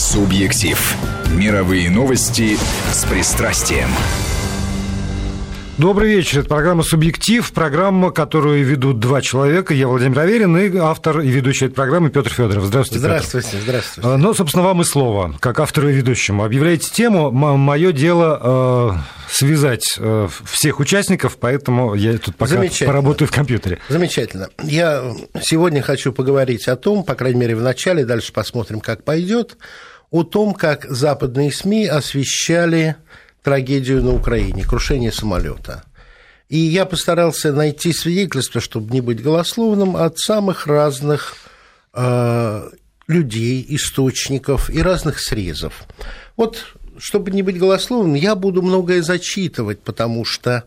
[0.00, 0.96] Субъектив.
[1.30, 2.56] Мировые новости
[2.90, 3.90] с пристрастием.
[5.76, 6.40] Добрый вечер.
[6.40, 9.74] Это программа «Субъектив», программа, которую ведут два человека.
[9.74, 12.64] Я Владимир Аверин и автор и ведущий этой программы Петр Федоров.
[12.64, 13.62] Здравствуйте, Здравствуйте, Петр.
[13.62, 14.08] здравствуйте.
[14.16, 16.44] Ну, собственно, вам и слово, как автору и ведущему.
[16.44, 17.30] Объявляете тему.
[17.30, 23.78] Мое дело э, связать э, всех участников, поэтому я тут пока поработаю в компьютере.
[23.90, 24.48] Замечательно.
[24.62, 29.56] Я сегодня хочу поговорить о том, по крайней мере, в начале, дальше посмотрим, как пойдет,
[30.10, 32.96] о том, как западные СМИ освещали
[33.42, 35.84] трагедию на Украине, крушение самолета.
[36.48, 41.36] И я постарался найти свидетельства, чтобы не быть голословным, от самых разных
[41.94, 42.70] э,
[43.06, 45.84] людей, источников и разных срезов.
[46.36, 50.64] Вот, чтобы не быть голословным, я буду многое зачитывать, потому что,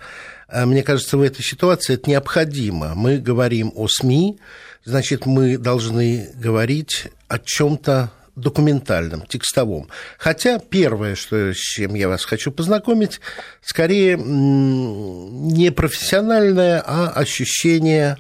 [0.47, 2.95] э, мне кажется, в этой ситуации это необходимо.
[2.95, 4.39] Мы говорим о СМИ,
[4.85, 9.89] значит, мы должны говорить о чем-то документальном, текстовом.
[10.17, 13.21] Хотя первое, что, с чем я вас хочу познакомить,
[13.61, 18.17] скорее не профессиональное, а ощущение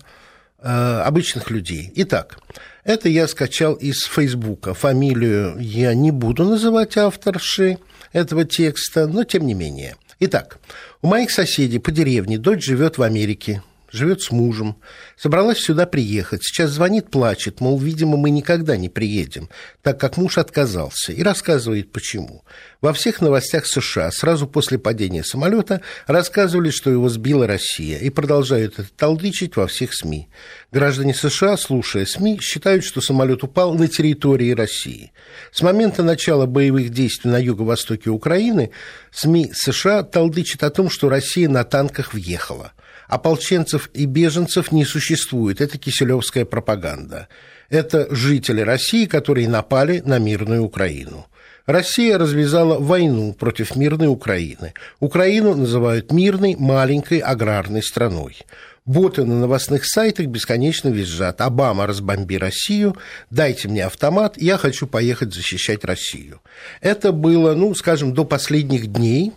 [0.59, 1.91] э, обычных людей.
[1.95, 2.37] Итак,
[2.83, 4.73] это я скачал из Фейсбука.
[4.73, 7.79] Фамилию я не буду называть авторши
[8.11, 9.95] этого текста, но тем не менее.
[10.19, 10.59] Итак,
[11.01, 14.75] у моих соседей по деревне дочь живет в Америке, живет с мужем,
[15.15, 16.43] собралась сюда приехать.
[16.43, 19.49] Сейчас звонит, плачет, мол, видимо, мы никогда не приедем,
[19.83, 22.43] так как муж отказался, и рассказывает, почему.
[22.81, 28.79] Во всех новостях США сразу после падения самолета рассказывали, что его сбила Россия, и продолжают
[28.79, 30.27] это толдычить во всех СМИ.
[30.71, 35.13] Граждане США, слушая СМИ, считают, что самолет упал на территории России.
[35.51, 38.71] С момента начала боевых действий на юго-востоке Украины
[39.11, 42.73] СМИ США толдычат о том, что Россия на танках въехала–
[43.13, 45.61] Ополченцев и беженцев не существует.
[45.61, 47.27] Это киселевская пропаганда.
[47.69, 51.27] Это жители России, которые напали на мирную Украину.
[51.67, 54.73] Россия развязала войну против мирной Украины.
[54.99, 58.39] Украину называют мирной, маленькой аграрной страной.
[58.85, 61.39] Боты на новостных сайтах бесконечно визжат.
[61.39, 62.97] Обама, разбомби Россию,
[63.29, 66.41] дайте мне автомат, я хочу поехать защищать Россию.
[66.81, 69.31] Это было, ну, скажем, до последних дней,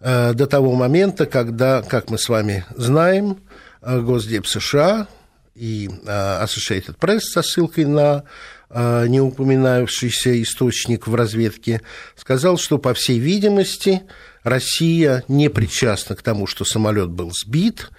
[0.00, 3.38] э, до того момента, когда, как мы с вами знаем,
[3.80, 5.08] э, Госдеп США
[5.54, 8.24] и э, Associated Press со ссылкой на
[8.72, 11.82] не упоминавшийся источник в разведке,
[12.14, 14.02] сказал, что, по всей видимости,
[14.44, 17.90] Россия не причастна к тому, что самолет был сбит,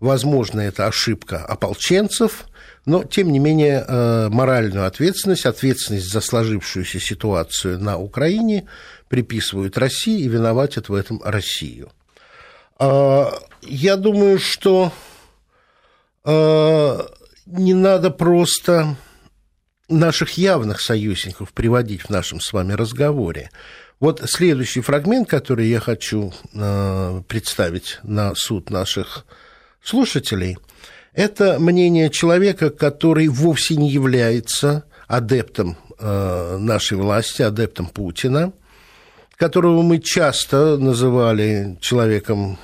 [0.00, 2.46] Возможно, это ошибка ополченцев,
[2.86, 8.68] но, тем не менее, э, моральную ответственность, ответственность за сложившуюся ситуацию на Украине
[9.08, 11.90] приписывают России и виноватят в этом Россию.
[12.78, 13.32] А,
[13.62, 14.92] я думаю, что
[16.24, 16.98] э,
[17.46, 18.96] не надо просто
[19.88, 23.50] наших явных союзников приводить в нашем с вами разговоре.
[24.00, 29.26] Вот следующий фрагмент, который я хочу э, представить на суд наших
[29.88, 30.58] слушателей,
[31.14, 38.52] это мнение человека, который вовсе не является адептом э, нашей власти, адептом Путина,
[39.36, 42.58] которого мы часто называли человеком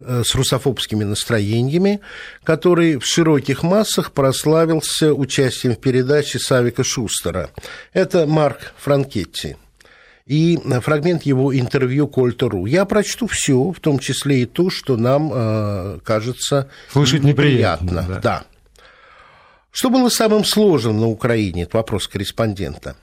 [0.00, 2.00] э, с русофобскими настроениями,
[2.44, 7.50] который в широких массах прославился участием в передаче Савика Шустера.
[7.92, 9.56] Это Марк Франкетти–
[10.26, 12.66] и фрагмент его интервью Кольтеру.
[12.66, 17.84] Я прочту все, в том числе и то, что нам э, кажется Слышать неприятно.
[17.84, 18.14] неприятно.
[18.14, 18.20] Да.
[18.20, 18.44] да.
[19.70, 21.64] Что было самым сложным на Украине?
[21.64, 22.96] Это вопрос корреспондента.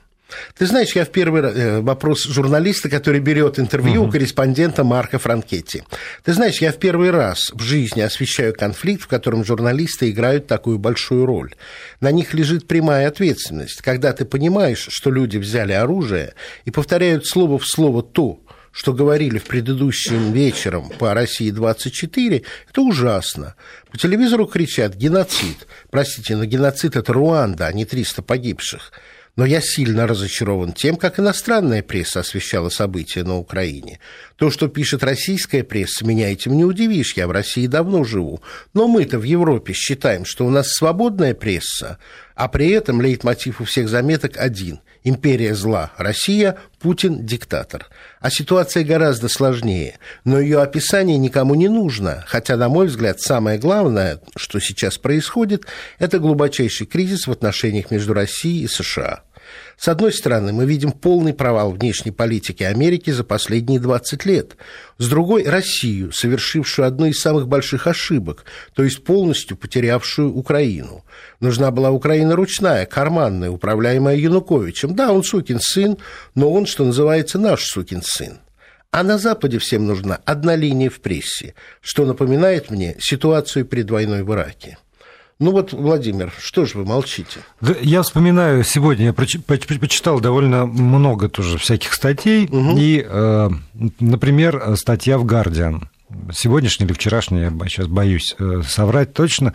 [0.56, 1.54] Ты знаешь, я в первый раз...
[1.56, 4.08] Э, вопрос журналиста, который берет интервью угу.
[4.08, 5.82] у корреспондента Марка Франкетти.
[6.24, 10.78] Ты знаешь, я в первый раз в жизни освещаю конфликт, в котором журналисты играют такую
[10.78, 11.54] большую роль.
[12.00, 13.82] На них лежит прямая ответственность.
[13.82, 16.34] Когда ты понимаешь, что люди взяли оружие
[16.64, 18.40] и повторяют слово в слово то,
[18.72, 23.54] что говорили в предыдущем вечером по России-24, это ужасно.
[23.90, 25.68] По телевизору кричат «геноцид».
[25.90, 28.92] Простите, но геноцид– это Руанда, а не 300 погибших.
[29.34, 33.98] Но я сильно разочарован тем, как иностранная пресса освещала события на Украине.
[34.36, 38.42] То, что пишет российская пресса, меня этим не удивишь, я в России давно живу.
[38.74, 41.98] Но мы-то в Европе считаем, что у нас свободная пресса,
[42.34, 47.86] а при этом лейтмотив у всех заметок один– империя зла, Россия, Путин– диктатор.
[48.22, 53.58] А ситуация гораздо сложнее, но ее описание никому не нужно, хотя, на мой взгляд, самое
[53.58, 55.66] главное, что сейчас происходит,
[55.98, 59.22] это глубочайший кризис в отношениях между Россией и США.
[59.76, 64.56] С одной стороны, мы видим полный провал внешней политики Америки за последние 20 лет.
[64.98, 71.04] С другой– Россию, совершившую одну из самых больших ошибок, то есть полностью потерявшую Украину.
[71.40, 74.94] Нужна была Украина ручная, карманная, управляемая Януковичем.
[74.94, 75.96] Да, он сукин сын,
[76.34, 78.38] но он, что называется, наш сукин сын.
[78.90, 84.22] А на Западе всем нужна одна линия в прессе, что напоминает мне ситуацию перед войной
[84.22, 84.76] в Ираке.
[85.38, 87.40] Ну вот, Владимир, что же вы молчите?
[87.60, 92.76] Да, я вспоминаю, сегодня я почитал довольно много тоже всяких статей, угу.
[92.76, 93.50] и, э,
[93.98, 95.88] например, статья в «Гардиан»,
[96.32, 99.52] сегодняшний или вчерашний, я сейчас боюсь э, соврать точно,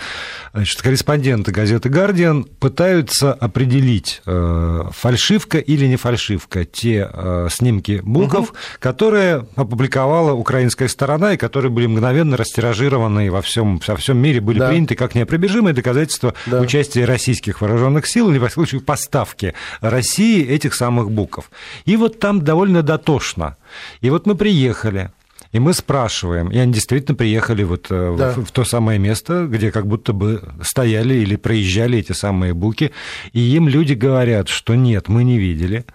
[0.53, 8.49] значит, корреспонденты газеты «Гардиан» пытаются определить, э, фальшивка или не фальшивка, те э, снимки буков,
[8.49, 8.57] угу.
[8.79, 14.59] которые опубликовала украинская сторона и которые были мгновенно растиражированы во всем, во всем мире, были
[14.59, 14.69] да.
[14.69, 16.61] приняты как неопробежимые доказательства да.
[16.61, 21.49] участия российских вооруженных сил или, во всяком случае, поставки России этих самых букв.
[21.85, 23.57] И вот там довольно дотошно.
[24.01, 25.11] И вот мы приехали,
[25.57, 28.31] и мы спрашиваем, и они действительно приехали вот э, да.
[28.33, 32.91] в, в то самое место, где как будто бы стояли или проезжали эти самые буки,
[33.33, 35.85] и им люди говорят, что нет, мы не видели,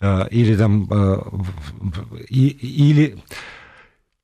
[0.00, 1.18] э, или там, э,
[2.28, 3.16] или...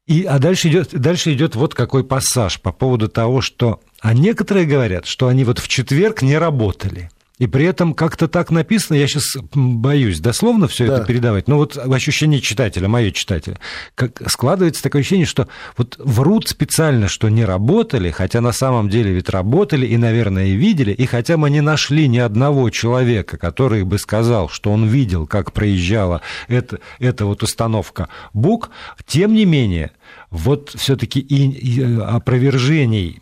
[0.09, 3.81] И, а дальше идет, дальше идет вот какой пассаж по поводу того, что...
[4.01, 7.11] А некоторые говорят, что они вот в четверг не работали.
[7.39, 10.97] И при этом как-то так написано, я сейчас боюсь дословно все да.
[10.97, 13.59] это передавать, но вот ощущение читателя, мое читателя,
[13.95, 19.13] как складывается такое ощущение, что вот врут специально, что не работали, хотя на самом деле
[19.13, 23.85] ведь работали и, наверное, и видели, и хотя мы не нашли ни одного человека, который
[23.85, 28.71] бы сказал, что он видел, как проезжала эта, эта вот установка БУК,
[29.07, 29.93] тем не менее,
[30.31, 33.21] вот все-таки и, и э, опровержений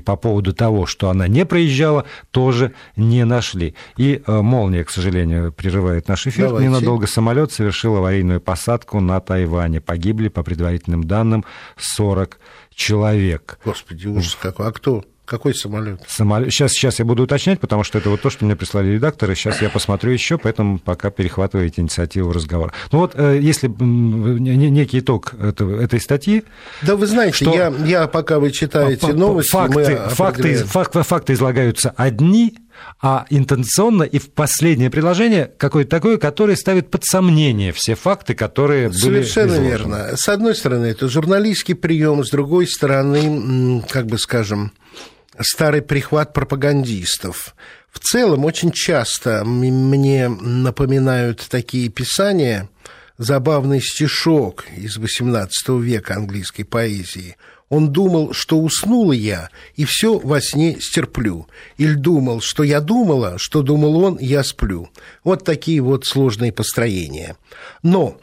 [0.00, 3.74] по поводу того, что она не проезжала, тоже не нашли.
[3.96, 6.48] И э, молния, к сожалению, прерывает наш эфир.
[6.48, 6.68] Давайте.
[6.68, 9.80] Ненадолго самолет совершил аварийную посадку на Тайване.
[9.80, 11.44] Погибли, по предварительным данным,
[11.76, 12.40] 40
[12.74, 13.58] человек.
[13.64, 14.68] Господи, ужас какой.
[14.68, 15.04] А кто?
[15.30, 16.00] Какой самолет?
[16.08, 16.52] Самолет.
[16.52, 19.36] Сейчас, сейчас я буду уточнять, потому что это вот то, что мне прислали редакторы.
[19.36, 22.72] Сейчас я посмотрю еще, поэтому пока перехватываете инициативу разговора.
[22.90, 26.42] Ну вот, э, если некий итог этой статьи...
[26.82, 27.54] Да вы знаете, что...
[27.54, 29.52] я, я пока вы читаете новости...
[29.52, 32.58] Факты, факты, факты, факты излагаются одни,
[33.00, 38.88] а интенционно и в последнее предложение какое-то такое, которое ставит под сомнение все факты, которые
[38.88, 40.16] были Совершенно верно.
[40.16, 44.72] С одной стороны, это журналистский прием, с другой стороны, как бы скажем,
[45.40, 47.54] старый прихват пропагандистов.
[47.90, 52.68] В целом, очень часто мне напоминают такие писания,
[53.18, 57.36] забавный стишок из XVIII века английской поэзии–
[57.70, 61.46] он думал, что уснула я, и все во сне стерплю.
[61.78, 64.90] Или думал, что я думала, что думал он, я сплю.
[65.22, 67.36] Вот такие вот сложные построения.
[67.84, 68.16] Но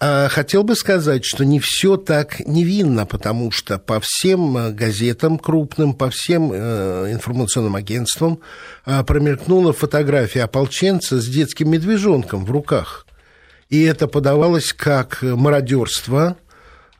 [0.00, 5.38] э, хотел бы сказать, что не все так невинно, потому что по всем а, газетам
[5.38, 8.40] крупным, по всем э, информационным агентствам
[8.86, 13.06] э, промелькнула фотография ополченца с детским медвежонком в руках.
[13.68, 16.38] И это подавалось как мародерство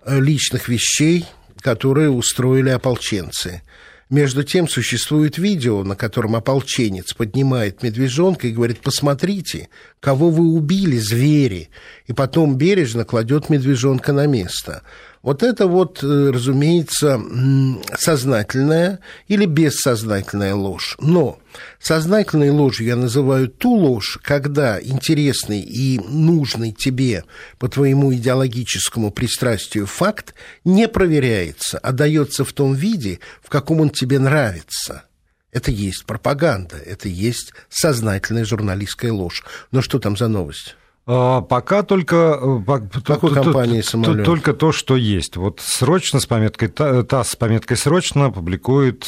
[0.06, 1.24] личных вещей–
[1.64, 3.62] которые устроили ополченцы.
[4.10, 10.98] Между тем существует видео, на котором ополченец поднимает медвежонка и говорит, посмотрите, кого вы убили,
[10.98, 11.70] звери,
[12.06, 14.82] и потом бережно кладет медвежонка на место.
[15.24, 17.18] Вот это вот, э, разумеется,
[17.98, 20.98] сознательная или бессознательная ложь.
[21.00, 21.38] Но
[21.80, 27.24] сознательной ложью я называю ту ложь, когда интересный и нужный тебе
[27.58, 33.88] по твоему идеологическому пристрастию факт не проверяется, а дается в том виде, в каком он
[33.88, 35.04] тебе нравится.
[35.52, 39.42] Это есть пропаганда, это есть сознательная журналистская ложь.
[39.70, 40.76] Но что там за новость?
[41.06, 42.38] А, пока только...
[42.66, 44.24] Э, Какой то, компании самолет?
[44.24, 45.36] Только то, что есть.
[45.36, 49.06] Вот срочно с пометкой ТАСС с пометкой «срочно» публикует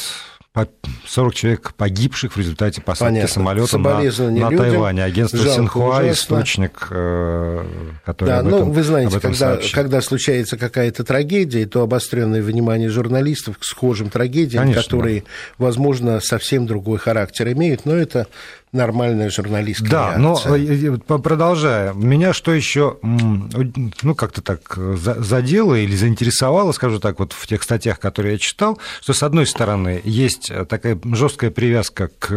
[1.05, 3.33] 40 человек погибших в результате посадки Понятно.
[3.33, 5.03] самолета на, на Тайване.
[5.03, 6.11] Агентство Жалко, Синхуа, ужасно.
[6.11, 7.65] источник, э,
[8.05, 12.89] который да, об этом, ну, вы знаете, когда, когда случается какая-то трагедия, то обостренное внимание
[12.89, 15.27] журналистов к схожим трагедиям, Конечно, которые, да.
[15.59, 18.27] возможно, совсем другой характер имеют, но это
[18.71, 20.99] нормальная журналистская Да, реакция.
[21.07, 27.47] но продолжая, меня что еще, ну, как-то так задело или заинтересовало, скажу так, вот в
[27.47, 32.27] тех статьях, которые я читал, что, с одной стороны, есть такая жесткая привязка к,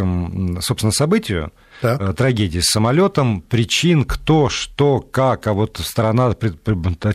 [0.60, 2.16] собственно, событию, так.
[2.16, 6.32] трагедии с самолетом, причин, кто, что, как, а вот страна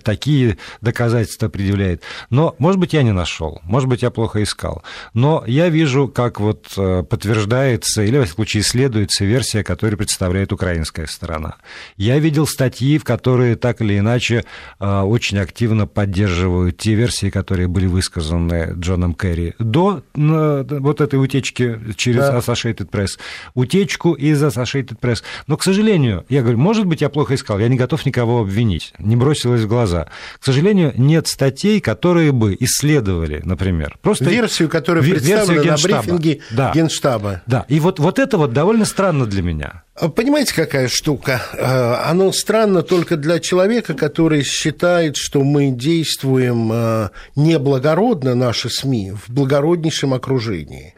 [0.04, 2.02] такие доказательства предъявляет.
[2.30, 4.84] Но, может быть, я не нашел, может быть, я плохо искал.
[5.14, 11.56] Но я вижу, как вот подтверждается или, в случае, исследуется версия, которую представляет украинская сторона.
[11.98, 14.46] Я видел статьи, в которые так или иначе
[14.80, 22.22] очень активно поддерживают те версии, которые были высказаны Джоном Керри до вот этой утечки через
[22.22, 22.38] да.
[22.38, 23.20] Associated Press,
[23.54, 25.24] утечку из Associated Press.
[25.48, 28.94] Но, к сожалению, я говорю, может быть, я плохо искал, я не готов никого обвинить,
[29.00, 30.08] не бросилось в глаза.
[30.40, 34.26] К сожалению, нет статей, которые бы исследовали, например, просто...
[34.26, 36.72] Версию, которая представлена на брифинге да.
[36.74, 37.42] Генштаба.
[37.46, 39.84] Да, и вот, вот это вот довольно странно для меня.
[39.96, 41.42] А понимаете, какая штука?
[41.58, 49.12] А, оно странно только для человека, который считает, что мы действуем а, неблагородно, наши СМИ,
[49.12, 50.96] в благороднейшем окружении.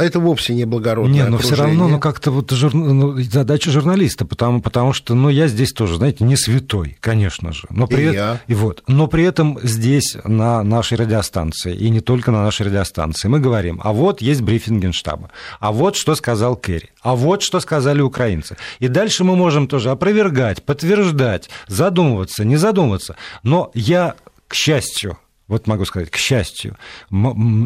[0.00, 2.72] А это вовсе не благородное Не, но все равно, ну, как-то вот жур...
[2.72, 7.66] ну, задача журналиста, потому, потому что, ну, я здесь тоже, знаете, не святой, конечно же.
[7.68, 8.40] Но при, и я.
[8.46, 13.28] И вот, но при этом здесь, на нашей радиостанции, и не только на нашей радиостанции,
[13.28, 17.60] мы говорим, а вот есть брифинг Генштаба, а вот что сказал Керри, а вот что
[17.60, 18.56] сказали украинцы.
[18.78, 23.16] И дальше мы можем тоже опровергать, подтверждать, задумываться, не задумываться.
[23.42, 24.14] Но я,
[24.48, 25.18] к счастью,
[25.50, 26.76] вот могу сказать, к счастью,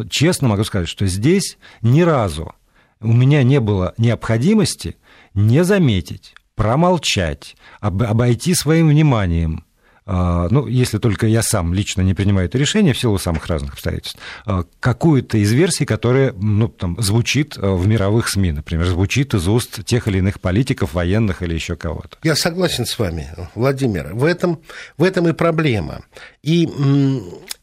[0.09, 2.53] честно могу сказать, что здесь ни разу
[2.99, 4.97] у меня не было необходимости
[5.35, 9.65] не заметить, промолчать, обойти своим вниманием
[10.07, 14.19] ну, если только я сам лично не принимаю это решение в силу самых разных обстоятельств,
[14.45, 19.47] а, какую-то из версий, которая ну, там, звучит а, в мировых СМИ, например, звучит из
[19.47, 22.17] уст тех или иных политиков, военных или еще кого-то.
[22.21, 24.13] Я согласен с вами, Владимир.
[24.13, 24.61] В этом,
[24.97, 26.01] в этом и проблема.
[26.43, 26.69] И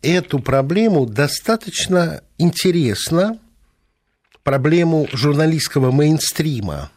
[0.03, 3.39] эту проблему достаточно интересно,
[4.43, 6.91] проблему журналистского мейнстрима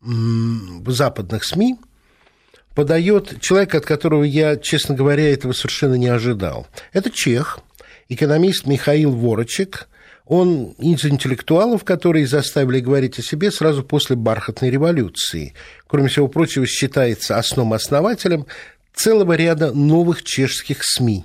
[0.00, 1.76] западных СМИ–
[2.74, 6.66] подает человек, от которого я, честно говоря, этого совершенно не ожидал.
[6.92, 7.60] Это чех,
[8.08, 9.88] экономист Михаил Ворочек.
[10.24, 15.54] Он из интеллектуалов, которые заставили говорить о себе сразу после бархатной революции.
[15.86, 18.46] Кроме всего прочего, считается основом-основателем
[18.94, 21.24] целого ряда новых чешских СМИ.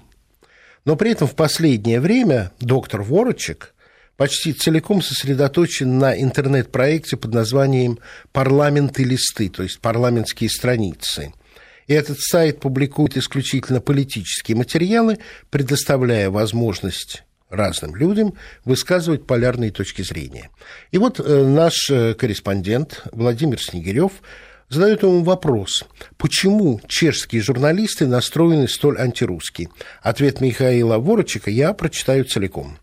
[0.84, 3.74] Но при этом в последнее время доктор Ворочек
[4.17, 8.00] почти целиком сосредоточен на интернет-проекте под названием
[8.33, 11.33] «Парламент и листы», то есть парламентские страницы.
[11.86, 15.19] И этот сайт публикует исключительно политические материалы,
[15.50, 18.33] предоставляя возможность разным людям
[18.65, 20.50] высказывать полярные точки зрения.
[20.91, 24.12] И вот э, наш э, корреспондент Владимир Снегирев
[24.67, 25.86] задает ему вопрос,
[26.17, 29.69] почему чешские журналисты настроены столь антирусски.
[30.01, 32.77] Ответ Михаила Ворочика я прочитаю целиком.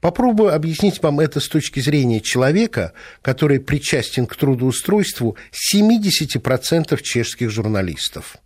[0.00, 5.36] Попробую объяснить вам это с точки зрения человека, который причастен к трудоустройству
[5.74, 8.36] 70% чешских журналистов.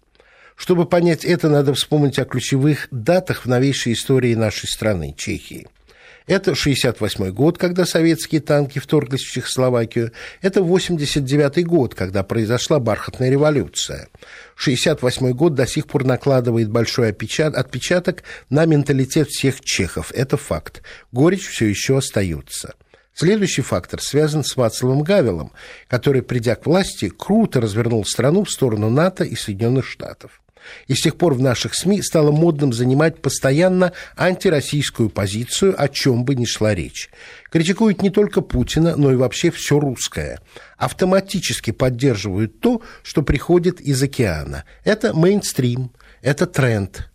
[0.57, 5.67] Чтобы понять это, надо вспомнить о ключевых датах в новейшей истории нашей страны, Чехии.
[6.27, 10.13] Это 68 год, когда советские танки вторглись в Чехословакию.
[10.43, 14.09] Это 89 год, когда произошла бархатная революция.
[14.57, 20.13] 68 год до сих пор накладывает большой отпечаток на менталитет всех чехов.
[20.15, 20.83] Это факт.
[21.13, 22.75] Горечь все еще остается.
[23.15, 25.53] Следующий фактор связан с Вацлавом Гавелом,
[25.89, 30.41] который, придя к власти, круто развернул страну в сторону НАТО и Соединенных Штатов.
[30.87, 36.25] И с тех пор в наших СМИ стало модным занимать постоянно антироссийскую позицию, о чем
[36.25, 37.11] бы ни шла речь.
[37.51, 40.41] Критикуют не только Путина, но и вообще все русское.
[40.77, 44.65] Автоматически поддерживают то, что приходит из океана.
[44.85, 45.91] Это мейнстрим,
[46.23, 47.11] это тренд.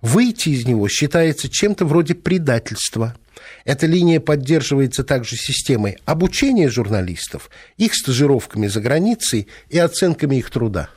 [0.00, 3.14] Выйти из него считается чем-то вроде предательства–
[3.64, 10.90] эта линия поддерживается также системой обучения журналистов, их стажировками за границей и оценками их труда.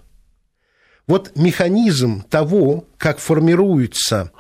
[1.10, 4.32] Вот механизм того, как формируется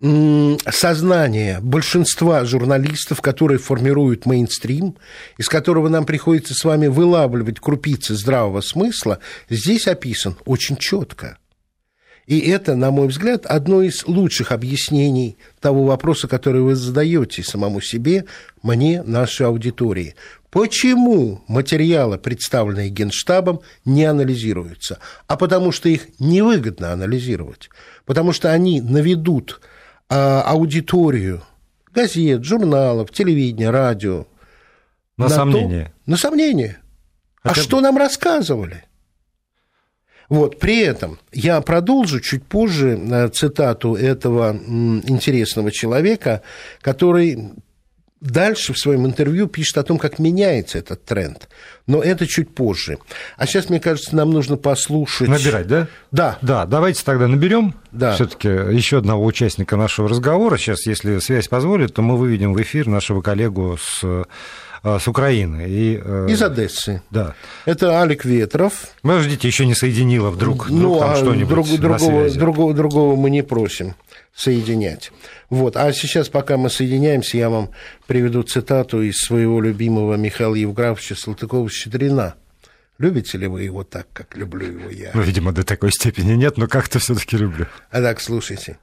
[0.00, 4.96] сознание большинства журналистов, которые формируют мейнстрим,
[5.36, 9.18] из которого нам приходится с вами вылавливать крупицы здравого смысла,
[9.50, 11.36] здесь описан очень четко.
[12.30, 17.80] И это, на мой взгляд, одно из лучших объяснений того вопроса, который вы задаете самому
[17.80, 18.24] себе,
[18.62, 20.14] мне, нашей аудитории.
[20.50, 25.00] Почему материалы, представленные Генштабом, не анализируются?
[25.26, 27.68] А потому что их невыгодно анализировать.
[28.06, 29.60] Потому что они наведут
[30.08, 31.42] а, аудиторию
[31.92, 34.28] газет, журналов, телевидения, радио
[35.16, 35.84] на, на сомнение.
[36.04, 36.78] То, на сомнение.
[37.42, 37.60] А Хотя...
[37.60, 38.84] А что нам рассказывали?
[40.30, 46.42] Вот, при этом я продолжу чуть позже э, цитату этого интересного человека,
[46.80, 47.50] который
[48.20, 51.48] дальше в своем интервью пишет о том, как меняется этот тренд.
[51.86, 52.98] Но это чуть позже.
[53.36, 55.28] А сейчас, мне кажется, нам нужно послушать...
[55.28, 55.88] Набирать, да?
[56.12, 56.38] Да.
[56.42, 58.14] Да, давайте тогда наберем Да.
[58.14, 60.58] все-таки еще одного участника нашего разговора.
[60.58, 64.24] Сейчас, если связь позволит, то мы выведем в эфир нашего коллегу с, э,
[64.82, 65.66] с Украины.
[65.68, 67.02] И, э, Из Одессы.
[67.10, 67.34] Да.
[67.66, 68.88] Это Алик Ветров.
[69.02, 72.38] Подождите, еще не соединила вдруг, вдруг ну, там а что-нибудь друг- другого, связи.
[72.38, 73.94] другого, другого мы не просим
[74.34, 75.12] соединять.
[75.50, 75.76] Вот.
[75.76, 77.70] А сейчас, пока мы соединяемся, я вам
[78.06, 82.34] приведу цитату из своего любимого Михаила Евграфовича Салтыкова-Щедрина.
[82.98, 85.10] Любите ли вы его так, как люблю его я?
[85.14, 87.66] Ну, видимо, до такой степени нет, но как-то все-таки люблю.
[87.90, 88.78] А так, слушайте.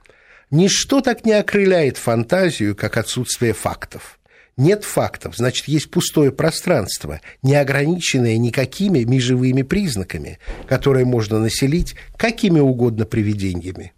[0.49, 4.16] Ничто так не окрыляет фантазию, как отсутствие фактов.
[4.57, 12.59] Нет фактов, значит, есть пустое пространство, не ограниченное никакими межевыми признаками, которые можно населить какими
[12.59, 13.93] угодно привидениями.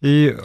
[0.00, 0.36] И,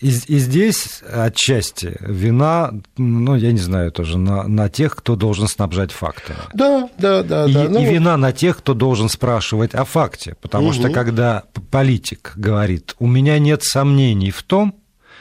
[0.00, 5.48] и, и здесь отчасти вина, ну, я не знаю, тоже на, на тех, кто должен
[5.48, 6.38] снабжать фактами.
[6.54, 7.64] Да, да, да, И, да.
[7.64, 10.36] и Ну, вина на тех, кто должен спрашивать о факте.
[10.40, 14.76] Потому что когда политик говорит, у меня нет сомнений в том,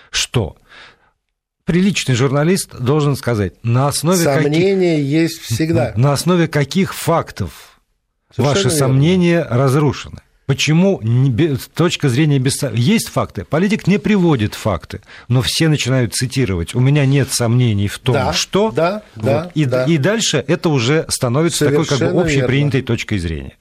[0.09, 0.55] что
[1.65, 5.93] приличный журналист должен сказать, на основе каких, Сомнения есть всегда.
[5.95, 7.79] на основе каких фактов
[8.35, 8.77] Совершенно ваши верно.
[8.79, 10.19] сомнения разрушены.
[10.45, 12.61] Почему с точки зрения без...
[12.73, 13.45] Есть факты.
[13.45, 16.75] Политик не приводит факты, но все начинают цитировать.
[16.75, 18.69] У меня нет сомнений в том, Да, что...
[18.71, 19.85] да, да, и, да.
[19.85, 23.53] и дальше это уже становится такой как бы Совершенно общепринятой точкой зрения.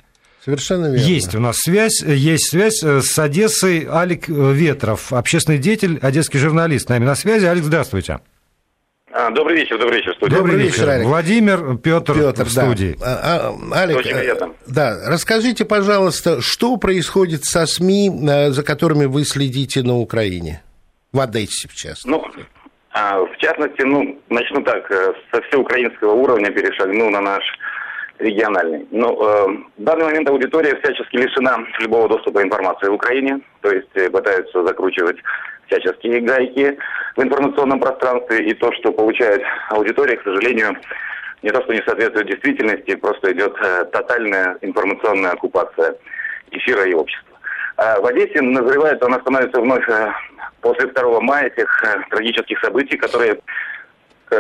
[0.44, 0.96] Совершенно верно.
[0.96, 3.87] Есть у нас связь, э, есть связь э, с Одессой.
[3.88, 6.87] Алик э, Ветров, общественный деятель, одесский журналист.
[6.87, 7.46] С нами на связи.
[7.46, 8.18] Алик, здравствуйте.
[9.12, 10.37] А, добрый вечер, добрый вечер, студия.
[10.37, 11.06] Добрый вечер, Алик.
[11.06, 12.62] Владимир, Петр, Петр, в да.
[12.62, 12.96] студии.
[13.00, 14.54] А, а, Алик, Очень приятно.
[14.66, 18.11] да, расскажите, пожалуйста, что происходит со СМИ,
[18.50, 20.62] за которыми вы следите на Украине?
[21.12, 22.08] В Одессе, в частности.
[22.08, 22.25] Ну,
[22.90, 24.90] а, в частности, ну, начну так,
[25.30, 27.44] со всеукраинского уровня перешагну на наш
[28.22, 28.86] региональный.
[28.90, 29.46] Ну, э,
[29.78, 34.64] в данный момент аудитория всячески лишена любого доступа информации в Украине, то есть э, пытаются
[34.64, 35.16] закручивать
[35.66, 36.78] всяческие гайки
[37.16, 40.76] в информационном пространстве, и то, что получает аудитория, к сожалению,
[41.42, 45.96] не то, что не соответствует действительности, просто идет э, тотальная информационная оккупация
[46.50, 47.38] эфира и общества.
[47.76, 50.12] А в Одессе назревает, она становится вновь э,
[50.60, 53.40] после 2 мая тех э, трагических событий, которые,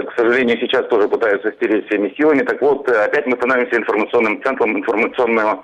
[0.00, 2.42] к сожалению, сейчас тоже пытаются стереть всеми силами.
[2.42, 5.62] Так вот, э, опять мы становимся информационным центром информационного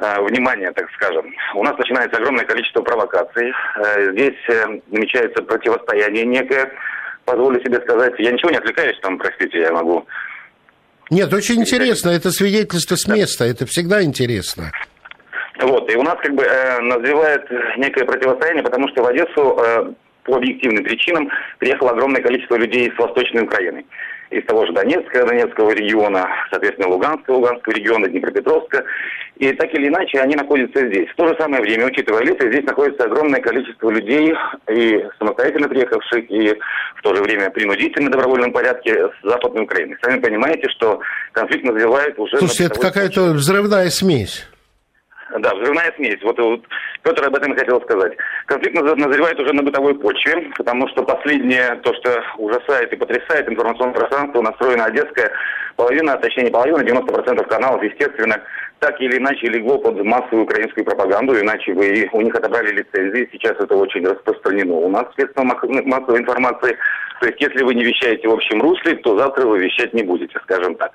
[0.00, 1.32] э, внимания, так скажем.
[1.54, 3.52] У нас начинается огромное количество провокаций.
[3.76, 6.70] Э, Здесь э, намечается противостояние некое.
[7.24, 10.06] Позволю себе сказать, я ничего не отвлекаюсь, там, простите, я могу
[11.10, 14.70] Нет, очень интересно, это свидетельство с места, это всегда интересно.
[15.60, 19.92] Вот, и у нас как бы э, назревает некое противостояние, потому что в Одессу э,
[20.24, 23.84] по объективным причинам приехало огромное количество людей с Восточной Украины.
[24.30, 28.84] Из того же Донецка, Донецкого региона, соответственно, Луганского, Луганского региона, Днепропетровска.
[29.36, 31.08] И так или иначе они находятся здесь.
[31.10, 34.34] В то же самое время, учитывая лето, здесь находится огромное количество людей,
[34.72, 36.54] и самостоятельно приехавших, и
[36.96, 39.96] в то же время принудительно, добровольном порядке с Западной Украины.
[40.02, 41.00] Сами понимаете, что
[41.32, 42.38] конфликт назревает уже...
[42.38, 44.48] Слушайте, это какая-то взрывная смесь.
[45.38, 46.22] Да, взрывная смесь.
[46.22, 46.62] Вот, вот
[47.02, 48.12] Петр об этом хотел сказать.
[48.46, 53.48] Конфликт наз- назревает уже на бытовой почве, потому что последнее, то, что ужасает и потрясает
[53.48, 55.30] информационное пространство, настроено одесское,
[55.76, 58.40] половина, а точнее не половина, 90% каналов, естественно,
[58.78, 63.28] так или иначе легло под массовую украинскую пропаганду, иначе вы у них отобрали лицензии.
[63.32, 66.76] Сейчас это очень распространено у нас мах- массовой информации.
[67.20, 70.38] То есть, если вы не вещаете в общем русле, то завтра вы вещать не будете,
[70.44, 70.92] скажем так.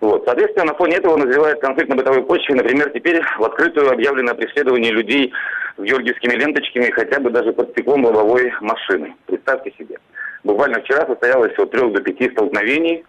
[0.00, 0.24] Вот.
[0.24, 2.54] Соответственно, на фоне этого назревает конфликт на бытовой почве.
[2.54, 5.32] Например, теперь в открытую объявлено преследование людей
[5.76, 9.14] с георгиевскими ленточками хотя бы даже под стеклом лобовой машины.
[9.26, 9.98] Представьте себе.
[10.42, 13.04] Буквально вчера состоялось от трех до пяти столкновений,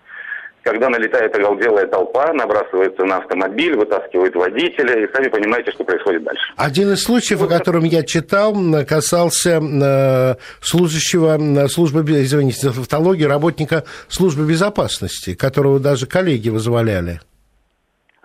[0.63, 6.43] когда налетает оголделая толпа, набрасывается на автомобиль, вытаскивает водителя, и сами понимаете, что происходит дальше.
[6.55, 8.55] Один из случаев, о котором я читал,
[8.87, 17.21] касался э, служащего м, службы, извините за тавтологию, работника службы безопасности, которого даже коллеги вызволяли.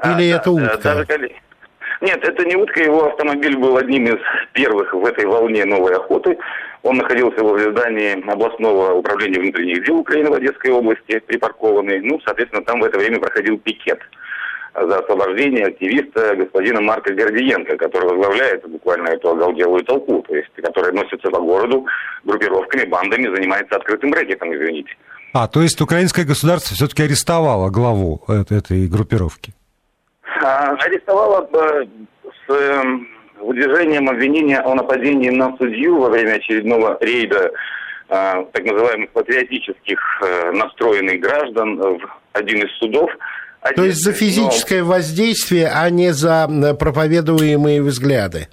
[0.04, 0.78] Или А, это да, утка?
[0.82, 1.36] даже коли-
[2.02, 4.20] Нет, это не утка, его автомобиль был одним из
[4.52, 6.36] первых в этой волне новой охоты.
[6.82, 12.00] Он находился возле здания областного управления внутренних дел Украины в Одесской области, припаркованный.
[12.00, 14.00] Ну, соответственно, там в это время проходил пикет
[14.74, 20.92] за освобождение активиста господина Марка Гордиенко, который возглавляет буквально эту оголделую толпу, то есть, которая
[20.92, 21.86] носится по городу
[22.24, 24.94] группировками, бандами, занимается открытым рэкетом, извините.
[25.32, 29.54] А, то есть украинское государство все-таки арестовало главу этой группировки?
[30.42, 31.84] А, арестовала э,
[32.46, 32.82] с э,
[33.40, 37.52] выдвижением обвинения о нападении на судью во время очередного рейда
[38.08, 39.98] так называемых патриотических
[40.52, 41.98] настроенных граждан в
[42.34, 43.10] один из судов.
[43.74, 44.90] То есть за физическое но...
[44.90, 46.46] воздействие, а не за
[46.78, 48.46] проповедуемые взгляды?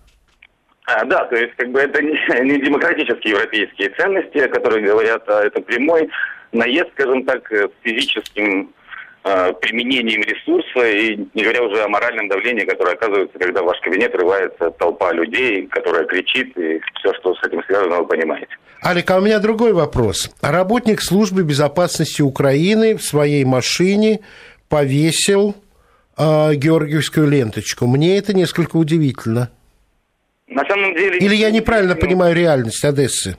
[0.85, 5.43] А, да, то есть как бы это не, не демократические европейские ценности, которые говорят, а
[5.43, 6.09] это прямой
[6.51, 8.82] наезд, скажем так, с физическим э,
[9.23, 14.13] применением ресурса и не говоря уже о моральном давлении, которое оказывается, когда в ваш кабинет
[14.15, 18.55] рывается толпа людей, которая кричит, и все, что с этим связано, вы понимаете.
[18.86, 20.29] Алик, а у меня другой вопрос.
[20.41, 24.19] Работник службы безопасности Украины в своей машине
[24.67, 25.55] повесил
[26.17, 27.88] э, георгиевскую ленточку.
[27.88, 29.51] Мне это несколько удивительно.
[30.47, 31.17] На самом деле...
[31.17, 33.38] Или я неправильно понимаю реальность Одессы?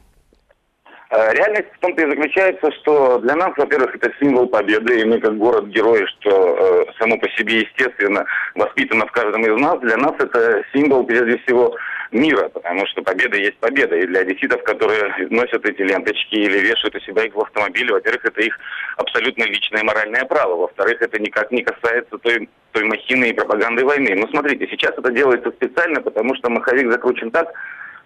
[1.14, 5.20] Э, реальность в том-то и заключается, что для нас, во-первых, это символ победы, и мы
[5.20, 10.14] как город-герой, что э, само по себе, естественно, воспитано в каждом из нас, для нас
[10.18, 11.77] это символ, прежде всего,
[12.11, 13.96] мира, потому что победа есть победа.
[13.96, 18.24] И для одесситов, которые носят эти ленточки или вешают у себя их в автомобиле, во-первых,
[18.24, 18.59] это их
[18.96, 20.57] абсолютно личное моральное право.
[20.57, 24.16] Во-вторых, это никак не касается той, той махины и пропаганды войны.
[24.16, 27.53] Но смотрите, сейчас это делается специально, потому что маховик закручен так,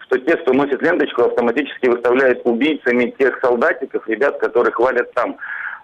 [0.09, 5.37] что те, кто носит ленточку, автоматически выставляют убийцами тех солдатиков, ребят, которых валят там.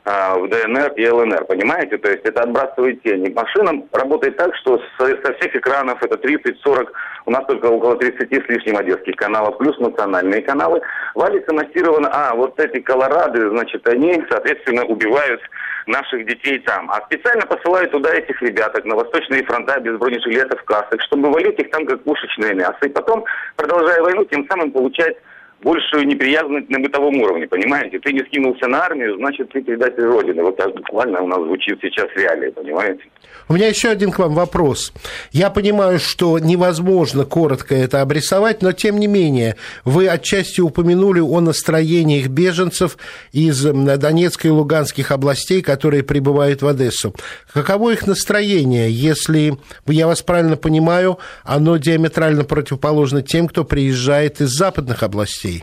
[0.06, 1.96] А, в ДНР и ЛНР, понимаете?
[1.96, 3.32] То есть это отбрасывает тени.
[3.32, 6.88] Машина работает так, что со, всех экранов это 30-40,
[7.24, 10.82] у нас только около 30 с лишним одесских каналов, плюс национальные каналы,
[11.14, 15.40] валится массированно, а, вот эти колорады, значит, они, соответственно, убивают
[15.86, 16.90] наших детей там.
[16.90, 21.70] А специально посылают туда этих ребяток на восточные фронта без бронежилетов, касок, чтобы валить их
[21.70, 22.78] там как пушечное мясо.
[22.82, 23.24] И потом,
[23.56, 25.16] продолжая войну, тем самым получать
[25.64, 27.98] большую неприязность на бытовом уровне, понимаете?
[27.98, 30.42] Ты не скинулся на армию, значит, ты предатель Родины.
[30.42, 33.02] Вот так буквально у нас звучит сейчас реалии, понимаете?
[33.48, 34.92] У меня еще один к вам вопрос.
[35.32, 41.40] Я понимаю, что невозможно коротко это обрисовать, но тем не менее, вы отчасти упомянули о
[41.40, 42.96] настроениях беженцев
[43.32, 47.14] из Донецкой и Луганских областей, которые прибывают в Одессу.
[47.52, 54.50] Каково их настроение, если, я вас правильно понимаю, оно диаметрально противоположно тем, кто приезжает из
[54.50, 55.53] западных областей?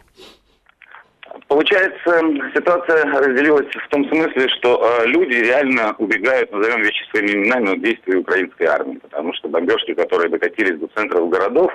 [1.51, 2.23] Получается,
[2.55, 7.81] ситуация разделилась в том смысле, что э, люди реально убегают, назовем вещи своими именами, от
[7.81, 11.69] действий украинской армии, потому что бомбежки, которые докатились до центров городов,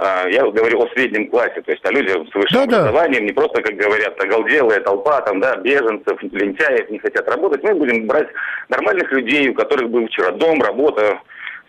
[0.00, 3.26] э, я говорю о среднем классе, то есть о людях с высшим да, образованием, да.
[3.26, 7.62] не просто, как говорят, оголделая толпа, там, да, беженцев, лентяев, не хотят работать.
[7.62, 8.26] Мы будем брать
[8.68, 11.20] нормальных людей, у которых был вчера дом, работа,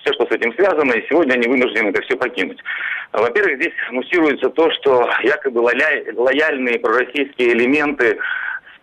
[0.05, 2.59] все, что с этим связано, и сегодня они вынуждены это все покинуть.
[3.11, 8.17] Во-первых, здесь муссируется то, что якобы лояльные пророссийские элементы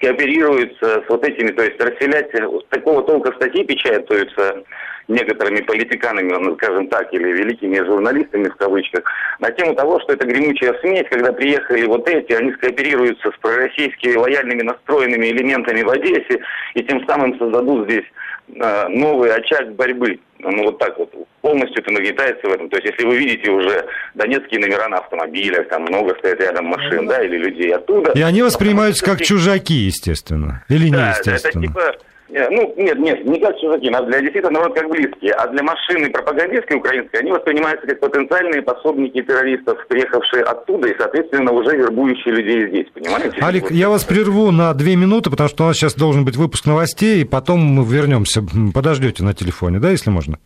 [0.00, 2.32] кооперируются с вот этими, то есть расселять
[2.70, 4.64] такого толка статьи печатаются
[5.06, 9.04] некоторыми политиканами, скажем так, или великими журналистами в кавычках,
[9.38, 14.16] на тему того, что это гремучая смесь, когда приехали вот эти, они скооперируются с пророссийскими
[14.16, 16.40] лояльными настроенными элементами в Одессе,
[16.74, 18.06] и тем самым создадут здесь
[18.54, 20.18] э, новый очаг борьбы.
[20.50, 22.68] Ну вот так вот полностью это нагнетается в этом.
[22.68, 27.06] То есть если вы видите уже донецкие номера на автомобилях, там много стоят рядом машин,
[27.06, 28.12] да, или людей оттуда.
[28.12, 31.64] И они воспринимаются как чужаки, естественно, или да, неестественно.
[31.64, 31.96] Это типа
[32.32, 35.32] ну, нет, нет, не как чужаки, а для действительно народ как близкие.
[35.32, 41.52] А для машины пропагандистской украинской они воспринимаются как потенциальные пособники террористов, приехавшие оттуда и, соответственно,
[41.52, 43.38] уже вербующие людей здесь, понимаете?
[43.42, 46.66] Алик, я вас прерву на две минуты, потому что у нас сейчас должен быть выпуск
[46.66, 48.42] новостей, и потом мы вернемся.
[48.74, 50.38] Подождете на телефоне, да, если можно?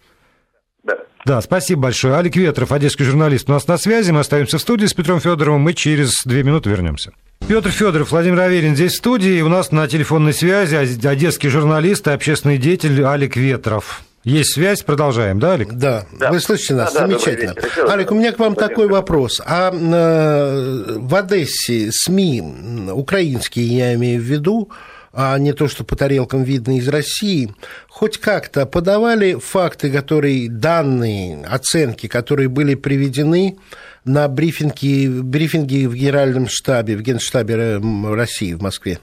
[1.27, 1.41] Да.
[1.41, 2.15] Спасибо большое.
[2.15, 4.13] Алик Ветров, одесский журналист, у нас на связи.
[4.13, 5.61] Мы остаемся в студии с Петром Федоровым.
[5.61, 7.11] Мы через две минуты вернемся.
[7.49, 9.41] Петр Федоров, Владимир Аверин здесь в студии.
[9.41, 14.03] У нас на телефонной связи одесский журналист и общественный деятель Алик Ветров.
[14.23, 15.73] Есть связь, продолжаем, да, Алик?
[15.73, 16.31] Да, да.
[16.31, 17.55] вы слышите нас, да, замечательно.
[17.55, 18.69] Да, Алик, у меня к вам Владимир.
[18.69, 19.41] такой вопрос.
[19.45, 24.71] А э, в Одессе СМИ, украинские я имею в виду,
[25.17, 27.49] а не то, что по тарелкам видно из России,
[27.89, 33.57] хоть как-то подавали факты, которые, данные, оценки, которые были приведены
[34.05, 38.99] на брифинге, брифинге в Генеральном штабе, в Генштабе э, России в Москве?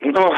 [0.00, 0.34] Ну,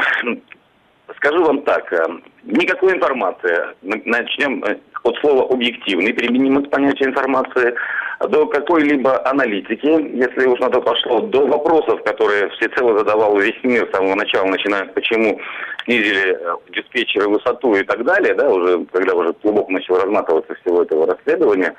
[1.17, 1.97] скажу вам так, э,
[2.45, 3.75] никакой информации.
[3.81, 7.75] Начнем э, от слова объективный, применимо к понятию информации,
[8.19, 13.87] до какой-либо аналитики, если уж на то пошло, до вопросов, которые всецело задавал весь мир
[13.87, 15.39] с самого начала, начиная почему
[15.83, 21.07] снизили диспетчеры высоту и так далее, да, уже когда уже глубоко начало разматываться всего этого
[21.07, 21.75] расследования,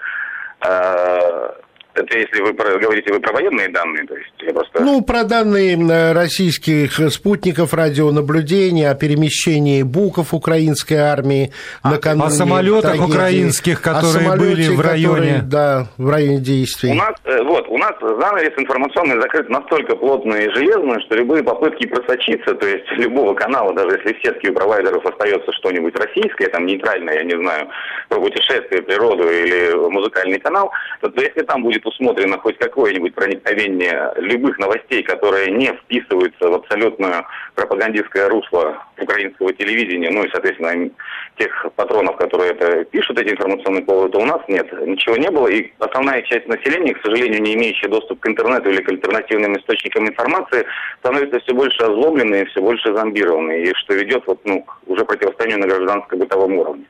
[1.96, 4.82] Это если вы про, говорите вы про военные данные, то есть я просто...
[4.82, 12.26] Ну, про данные российских спутников радионаблюдения о перемещении буков украинской армии а, накануне...
[12.26, 15.16] О самолетах трагедии, украинских, которые были в районе...
[15.16, 16.90] Которые, да, в районе действий.
[16.90, 21.42] У нас, э, вот, у нас занавес информационный закрыт настолько плотный и железный, что любые
[21.42, 26.48] попытки просочиться, то есть любого канала, даже если в сетке у провайдеров остается что-нибудь российское,
[26.48, 27.68] там нейтральное, я не знаю,
[28.10, 34.12] про путешествие, природу или музыкальный канал, то, то если там будет усмотрено хоть какое-нибудь проникновение
[34.16, 40.90] любых новостей, которые не вписываются в абсолютно пропагандистское русло украинского телевидения, ну и, соответственно,
[41.38, 45.48] тех патронов, которые это пишут, эти информационные поводы, то у нас нет, ничего не было.
[45.48, 50.08] И основная часть населения, к сожалению, не имеющая доступ к интернету или к альтернативным источникам
[50.08, 50.66] информации,
[51.00, 55.60] становится все больше озлобленной и все больше зомбированной, и что ведет вот, ну, уже противостоянию
[55.60, 56.84] на гражданско-бытовом уровне.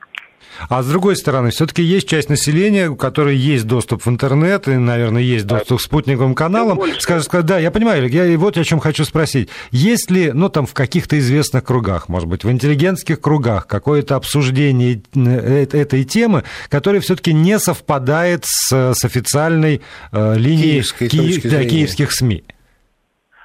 [0.69, 4.71] А с другой стороны, все-таки есть часть населения, у которой есть доступ в интернет, и,
[4.71, 6.79] наверное, есть доступ к спутниковым каналам.
[6.99, 9.49] Скажет, да, я понимаю, я, и вот о чем хочу спросить.
[9.71, 15.01] Есть ли, ну, там, в каких-то известных кругах, может быть, в интеллигентских кругах, какое-то обсуждение
[15.15, 22.11] э, этой темы, которое все-таки не совпадает с, с официальной э, линией Киев, да, киевских
[22.11, 22.43] СМИ?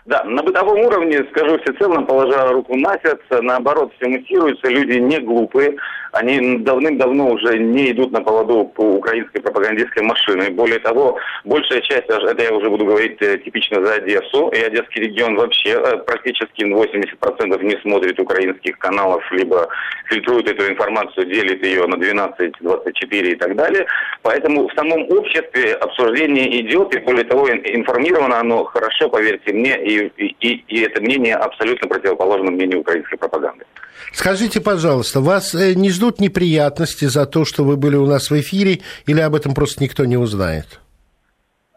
[0.05, 5.21] Да, на бытовом уровне, скажу всецело, положа руку на сердце, наоборот, все муссируется, люди не
[5.21, 5.77] глупые,
[6.13, 10.51] они давным-давно уже не идут на поводу по украинской пропагандистской машины.
[10.51, 15.03] Более того, большая часть, это я уже буду говорить э, типично за Одессу, и Одесский
[15.03, 19.69] регион вообще э, практически 80% не смотрит украинских каналов, либо
[20.07, 23.87] фильтрует эту информацию, делит ее на 12, 24 и так далее.
[24.21, 30.13] Поэтому в самом обществе обсуждение идет, и более того, информировано оно хорошо, поверьте мне, и,
[30.19, 33.65] и, и это мнение абсолютно противоположно мнению украинской пропаганды.
[34.13, 38.41] Скажите, пожалуйста, вас э, не ждут неприятности за то, что вы были у нас в
[38.41, 40.81] эфире, или об этом просто никто не узнает?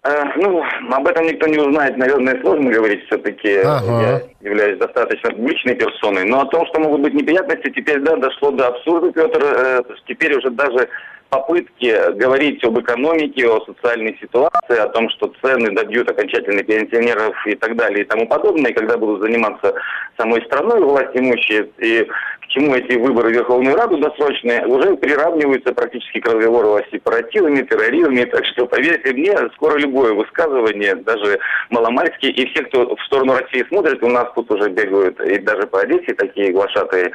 [0.03, 3.57] Э, ну, об этом никто не узнает, наверное, сложно говорить все-таки.
[3.57, 4.21] Ага.
[4.41, 6.25] Я являюсь достаточно публичной персоной.
[6.25, 9.43] Но о том, что могут быть неприятности, теперь, да, дошло до абсурда, Петр.
[9.43, 10.87] Э, теперь уже даже
[11.35, 17.55] попытки говорить об экономике, о социальной ситуации, о том, что цены добьют окончательно пенсионеров и
[17.55, 19.73] так далее и тому подобное, когда будут заниматься
[20.17, 26.21] самой страной власть имущие, и к чему эти выборы Верховную Раду досрочные, уже приравниваются практически
[26.21, 32.45] к разговору о сепаратизме, терроризме, так что, поверьте мне, скоро любое высказывание, даже маломальские, и
[32.51, 36.13] все, кто в сторону России смотрит, у нас тут уже бегают, и даже по Одессе
[36.13, 37.11] такие глашатые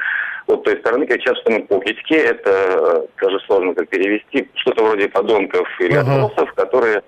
[0.51, 5.67] вот той стороны кричат, что мы покидьки, это даже сложно как перевести, что-то вроде подонков
[5.79, 5.99] или uh-huh.
[5.99, 7.01] отбросов, которые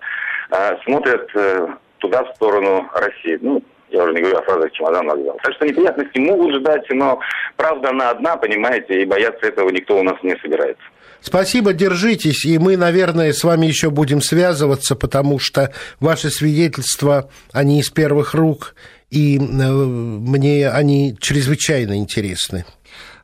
[0.50, 3.38] а, смотрят а, туда, в сторону России.
[3.42, 5.38] Ну, я уже не говорю о фразах чемодан вокзал.
[5.44, 7.20] Так что неприятности могут ждать, но
[7.56, 10.84] правда она одна, понимаете, и бояться этого никто у нас не собирается.
[11.22, 17.80] Спасибо, держитесь, и мы, наверное, с вами еще будем связываться, потому что ваши свидетельства, они
[17.80, 18.76] из первых рук,
[19.10, 22.66] и э, мне они чрезвычайно интересны.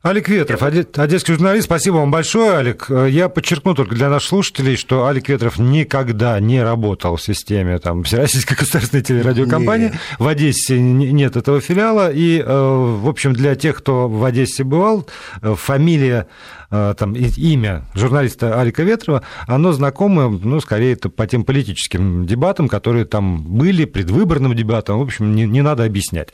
[0.01, 2.89] Алик Ветров, одесский журналист, спасибо вам большое, Алик.
[2.89, 8.05] Я подчеркну только для наших слушателей, что Алик Ветров никогда не работал в системе там,
[8.05, 9.87] Всероссийской государственной телерадиокомпании.
[9.87, 9.95] Нет.
[10.17, 12.09] В Одессе нет этого филиала.
[12.13, 15.05] И, э, в общем, для тех, кто в Одессе бывал,
[15.41, 21.43] э, фамилия Э, там, имя журналиста Алика Ветрова, оно знакомо, ну, скорее, это по тем
[21.43, 26.29] политическим дебатам, которые там были, предвыборным дебатам, в общем, не, не надо объяснять.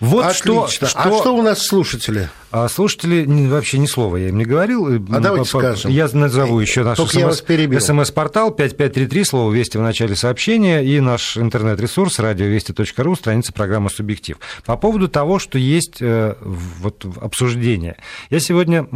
[0.00, 0.68] Вот Отлично.
[0.68, 0.98] Что, что...
[0.98, 2.28] А что у нас слушатели?
[2.50, 4.86] А слушатели вообще ни слова я им не говорил.
[4.86, 5.90] А давайте скажем.
[5.90, 13.16] Я назову еще наш смс-портал 5533, слово «Вести» в начале сообщения, и наш интернет-ресурс радиовести.ру,
[13.16, 14.38] страница программы «Субъектив».
[14.64, 17.96] По поводу того, что есть э, вот, обсуждение.
[18.30, 18.86] Я сегодня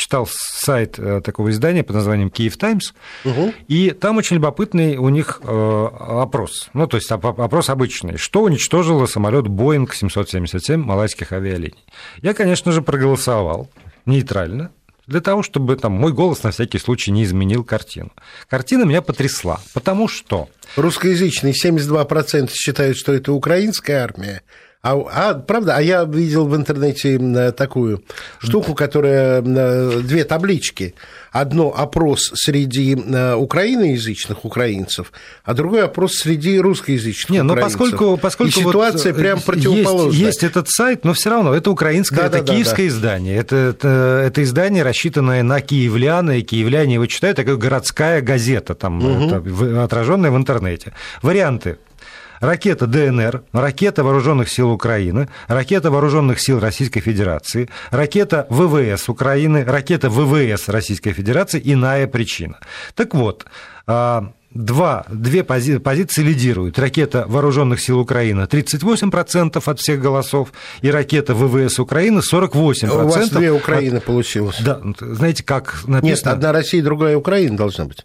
[0.00, 2.92] читал сайт э, такого издания под названием Киев Таймс,
[3.24, 3.52] угу.
[3.68, 6.70] и там очень любопытный у них э, опрос.
[6.72, 8.16] Ну, то есть опрос обычный.
[8.16, 11.84] Что уничтожило самолет Боинг 777 малайских авиалиний?
[12.22, 13.68] Я, конечно же, проголосовал
[14.06, 14.70] нейтрально,
[15.06, 18.10] для того, чтобы там, мой голос на всякий случай не изменил картину.
[18.48, 20.48] Картина меня потрясла, потому что...
[20.76, 24.42] Русскоязычные 72% считают, что это украинская армия,
[24.82, 28.02] а, а, правда, а я видел в интернете такую
[28.38, 30.94] штуку, которая две таблички.
[31.32, 35.12] Одно опрос среди украиноязычных украинцев,
[35.44, 37.78] а другой опрос среди русскоязычных Не, но украинцев.
[37.78, 40.12] поскольку, поскольку И ситуация вот прям противоположная.
[40.12, 42.88] Есть, есть этот сайт, но все равно это украинское, да, это да, киевское да.
[42.88, 43.36] издание.
[43.36, 48.98] Это, это, это издание, рассчитанное на киевлян, и киевляне его читают, такая городская газета, там,
[48.98, 49.78] угу.
[49.78, 50.94] отраженная в интернете.
[51.22, 51.76] Варианты
[52.40, 60.10] ракета ДНР, ракета Вооруженных сил Украины, ракета Вооруженных сил Российской Федерации, ракета ВВС Украины, ракета
[60.10, 62.58] ВВС Российской Федерации, иная причина.
[62.94, 63.46] Так вот,
[63.86, 66.78] а, два, две пози, позиции лидируют.
[66.78, 72.90] Ракета Вооруженных сил Украины 38% от всех голосов, и ракета ВВС Украины 48%.
[72.90, 74.04] У вас две Украины от...
[74.04, 74.56] получилось.
[74.60, 76.30] Да, знаете, как написано...
[76.30, 78.04] Нет, одна Россия, другая Украина должна быть.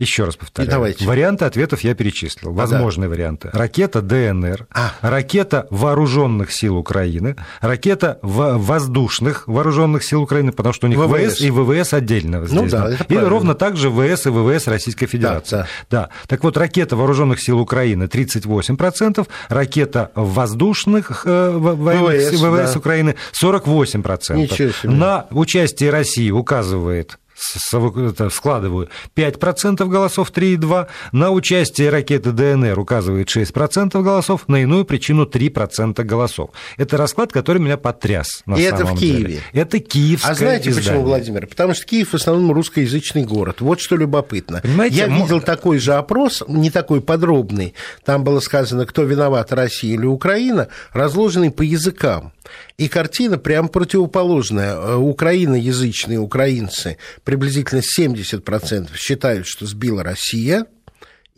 [0.00, 0.70] Еще раз повторяю.
[0.70, 1.04] Давайте.
[1.04, 2.52] Варианты ответов я перечислил.
[2.54, 3.14] Возможные да.
[3.14, 3.50] варианты.
[3.52, 4.94] Ракета ДНР, а.
[5.02, 11.40] ракета вооруженных сил Украины, ракета воздушных вооруженных сил Украины, потому что у них ВВС, ВС
[11.42, 12.46] и ВВС отдельно.
[12.46, 13.14] Здесь, ну да, да.
[13.14, 15.56] И ровно так же ВС и ВВС Российской Федерации.
[15.56, 16.02] Да, да.
[16.06, 16.08] да.
[16.26, 22.78] Так вот, ракета вооруженных сил Украины 38%, ракета воздушных э, ВВС, ВВС да.
[22.78, 24.34] Украины 48%.
[24.34, 24.90] Ничего себе.
[24.90, 34.44] На участие России указывает складываю 5% голосов 3,2, на участие ракеты ДНР указывает 6% голосов,
[34.48, 36.50] на иную причину 3% голосов.
[36.76, 38.42] Это расклад, который меня потряс.
[38.46, 39.24] На И самом это в Киеве.
[39.24, 39.40] Деле.
[39.52, 40.90] Это киевское А знаете издание.
[40.90, 41.46] почему, Владимир?
[41.46, 43.60] Потому что Киев в основном русскоязычный город.
[43.60, 44.60] Вот что любопытно.
[44.60, 47.74] Понимаете, Я видел такой же опрос, не такой подробный.
[48.04, 52.32] Там было сказано, кто виноват, Россия или Украина, разложенный по языкам.
[52.78, 54.74] И картина прям противоположная.
[54.74, 60.66] Э, украиноязычные украинцы, приблизительно 70% считают, что сбила Россия,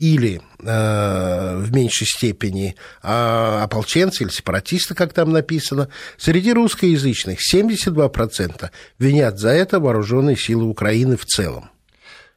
[0.03, 5.89] или э, в меньшей степени э, ополченцы или сепаратисты, как там написано.
[6.17, 11.71] Среди русскоязычных 72% винят за это вооруженные силы Украины в целом.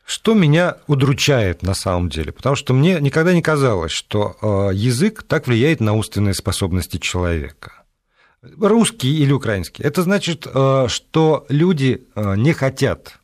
[0.05, 5.23] Что меня удручает на самом деле, потому что мне никогда не казалось, что э, язык
[5.23, 7.84] так влияет на умственные способности человека
[8.59, 9.83] русский или украинский.
[9.83, 13.19] Это значит, э, что люди э, не хотят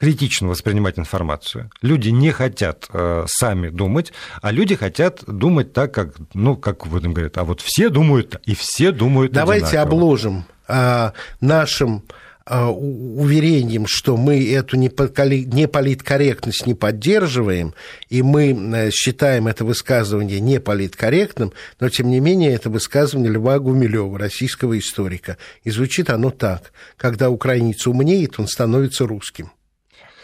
[0.00, 1.70] критично воспринимать информацию.
[1.82, 6.96] Люди не хотят э, сами думать, а люди хотят думать так, как, ну, как в
[6.96, 9.92] этом говорят, а вот все думают, и все думают Давайте одинаково.
[9.92, 12.02] обложим э, нашим
[12.50, 17.74] уверением, что мы эту неполиткорректность не поддерживаем,
[18.08, 24.18] и мы э, считаем это высказывание неполиткорректным, но, тем не менее, это высказывание Льва Гумилева,
[24.18, 25.36] российского историка.
[25.62, 26.72] И звучит оно так.
[26.96, 29.52] Когда украинец умнеет, он становится русским.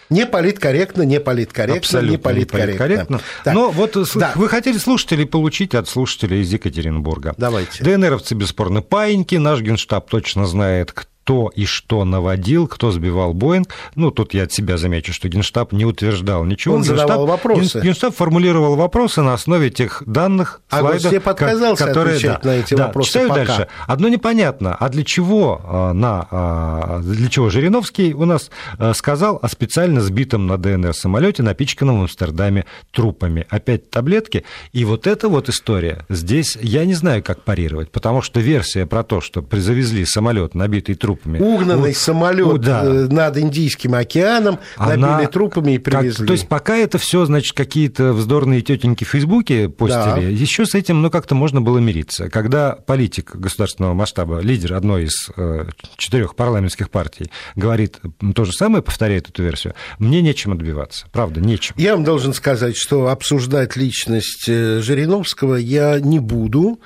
[0.08, 3.20] Не политкорректно, не политкорректно, Абсолютно не политкорректно.
[3.44, 4.32] Так, Но вот да.
[4.36, 7.34] вы хотели слушателей получить от слушателей из Екатеринбурга.
[7.36, 7.82] Давайте.
[7.82, 13.74] ДНРовцы бесспорно паиньки, наш генштаб точно знает, кто кто и что наводил, кто сбивал Боинг.
[13.96, 16.76] Ну, тут я от себя замечу, что Генштаб не утверждал ничего.
[16.76, 17.80] Он Генштаб, задавал вопросы.
[17.80, 22.16] Генштаб формулировал вопросы на основе тех данных, а слайдов, Госдеп отказался которые...
[22.16, 23.44] отвечать да, на эти да, вопросы читаю пока.
[23.44, 23.68] дальше.
[23.88, 29.40] Одно непонятно, а для чего, а, на, а, для чего Жириновский у нас а, сказал
[29.42, 33.48] о специально сбитом на ДНР самолете, напичканном в Амстердаме трупами.
[33.50, 34.44] Опять таблетки.
[34.72, 39.02] И вот эта вот история, здесь я не знаю, как парировать, потому что версия про
[39.02, 41.15] то, что завезли самолет, набитый трупами...
[41.24, 42.82] Угнанный самолет да.
[42.84, 44.96] Э, над Индийским океаном, Она...
[44.96, 46.18] набили трупами и привезли.
[46.18, 46.26] Как...
[46.26, 50.20] То есть пока это все, значит, какие-то вздорные тетеньки в Фейсбуке постили, да.
[50.20, 52.28] еще с этим, ну, как-то можно было мириться.
[52.30, 58.00] Когда политик государственного масштаба, лидер одной из э, четырех парламентских партий, говорит
[58.34, 61.06] то же самое, повторяет эту версию, мне нечем отбиваться.
[61.12, 61.74] Правда, нечем.
[61.78, 66.80] Я вам должен сказать, что обсуждать личность э, Жириновского я не буду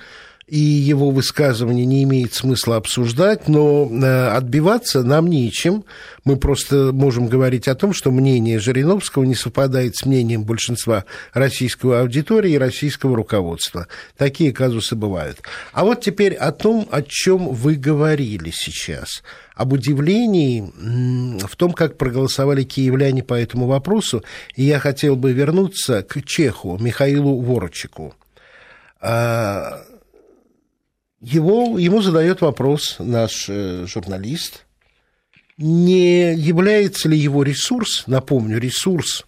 [0.50, 5.84] и его высказывание не имеет смысла обсуждать, но э, отбиваться нам нечем.
[6.24, 12.00] Мы просто можем говорить о том, что мнение Жириновского не совпадает с мнением большинства российского
[12.00, 13.86] аудитории и российского руководства.
[14.16, 15.38] Такие казусы бывают.
[15.72, 19.22] А вот теперь о том, о чем вы говорили сейчас
[19.54, 20.68] об удивлении
[21.46, 24.24] в том, как проголосовали киевляне по этому вопросу.
[24.56, 28.14] И я хотел бы вернуться к чеху Михаилу Ворочику.
[29.00, 29.82] А,
[31.20, 34.66] его, ему задает вопрос наш э, журналист,
[35.58, 39.26] не является ли его ресурс, напомню, ресурс,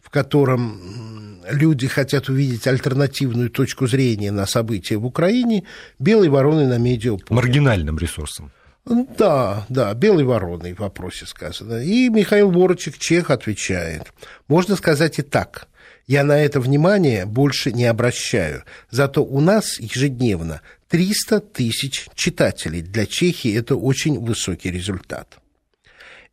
[0.00, 5.64] в котором люди хотят увидеть альтернативную точку зрения на события в Украине,
[5.98, 7.36] белой вороной на медиаполе.
[7.36, 8.50] Маргинальным ресурсом.
[8.84, 11.82] Да, да, белой вороной в вопросе сказано.
[11.82, 14.12] И Михаил Ворочек, чех, отвечает.
[14.48, 15.68] Можно сказать и так.
[16.08, 18.64] Я на это внимание больше не обращаю.
[18.90, 22.80] Зато у нас ежедневно 300 тысяч читателей.
[22.80, 25.38] Для Чехии это очень высокий результат.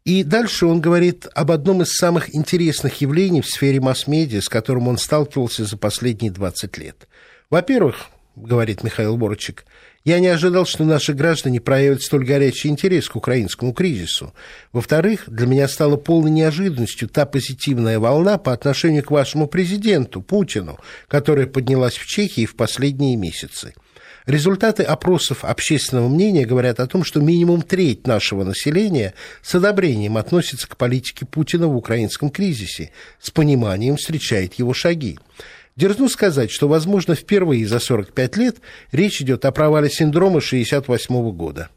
[0.06, 4.88] И дальше он говорит об одном из самых интересных явлений в сфере масс-медиа, с которым
[4.88, 7.08] он сталкивался за последние 20 лет.
[7.50, 8.08] Во-первых,
[8.38, 9.66] говорит Михаил Борочек,
[10.06, 14.34] я не ожидал, что наши граждане проявят столь горячий интерес к украинскому кризису.
[14.72, 20.80] Во-вторых, для меня стала полной неожиданностью та позитивная волна по отношению к вашему президенту Путину,
[21.08, 23.74] которая поднялась в Чехии в последние месяцы.
[24.28, 29.14] Результаты опросов общественного мнения говорят о том, что минимум треть нашего населения
[29.44, 35.20] с одобрением относится к политике Путина в украинском кризисе, с пониманием встречает его шаги.
[35.78, 38.58] Дерзну сказать, что, возможно, впервые за 45 лет
[38.94, 41.70] речь идет о провале синдрома 1968 года.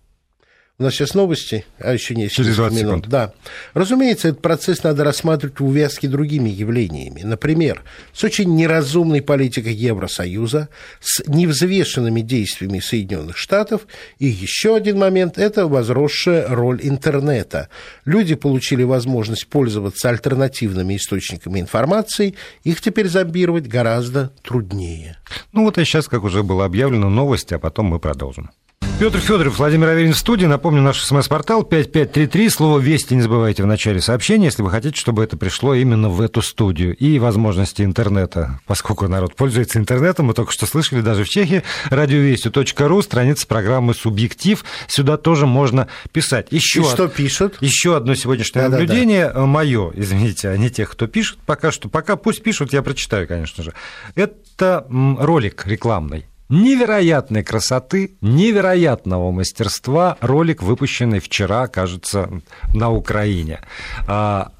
[0.80, 2.90] У нас сейчас новости, а еще не Через 20 минут.
[2.90, 3.08] Секунд.
[3.08, 3.32] Да.
[3.74, 7.22] Разумеется, этот процесс надо рассматривать в увязке другими явлениями.
[7.22, 10.68] Например, с очень неразумной политикой Евросоюза,
[11.00, 13.88] с невзвешенными действиями Соединенных Штатов.
[14.20, 17.70] И еще один момент– это возросшая роль интернета.
[18.04, 22.36] Люди получили возможность пользоваться альтернативными источниками информации.
[22.62, 25.18] Их теперь зомбировать гораздо труднее.
[25.50, 28.52] Ну вот и сейчас, как уже было объявлено, новости, а потом мы продолжим.
[28.98, 30.46] Петр Федоров, Владимир Аверин в студии.
[30.46, 32.48] Напомню, наш смс-портал 5533.
[32.50, 36.20] Слово «Вести» не забывайте в начале сообщения, если вы хотите, чтобы это пришло именно в
[36.20, 36.96] эту студию.
[36.96, 43.02] И возможности интернета, поскольку народ пользуется интернетом, мы только что слышали, даже в Чехии, радиовестью.ру,
[43.02, 44.64] страница программы «Субъектив».
[44.88, 46.48] Сюда тоже можно писать.
[46.50, 47.58] Еще И что пишут?
[47.60, 49.46] Еще одно сегодняшнее да, наблюдение, да, да.
[49.46, 51.88] мое, извините, а не тех, кто пишет пока что.
[51.88, 53.74] Пока пусть пишут, я прочитаю, конечно же.
[54.16, 60.16] Это ролик рекламный невероятной красоты, невероятного мастерства.
[60.20, 62.42] Ролик, выпущенный вчера, кажется,
[62.74, 63.60] на Украине.
[64.06, 64.52] А,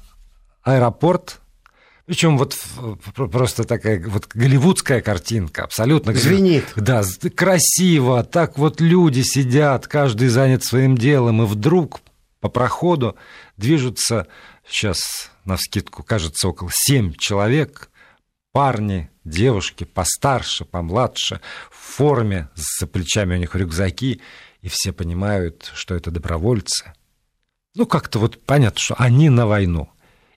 [0.63, 1.39] аэропорт
[2.09, 2.57] причем вот
[3.31, 6.11] просто такая вот голливудская картинка, абсолютно.
[6.15, 6.65] Звенит.
[6.75, 7.03] Да,
[7.35, 12.01] красиво, так вот люди сидят, каждый занят своим делом, и вдруг
[12.39, 13.15] по проходу
[13.57, 14.25] движутся,
[14.67, 17.91] сейчас на вскидку, кажется, около семь человек,
[18.51, 21.41] парни, девушки постарше, помладше,
[21.71, 24.21] в форме, за плечами у них рюкзаки,
[24.61, 26.93] и все понимают, что это добровольцы.
[27.75, 29.89] Ну, как-то вот понятно, что они на войну.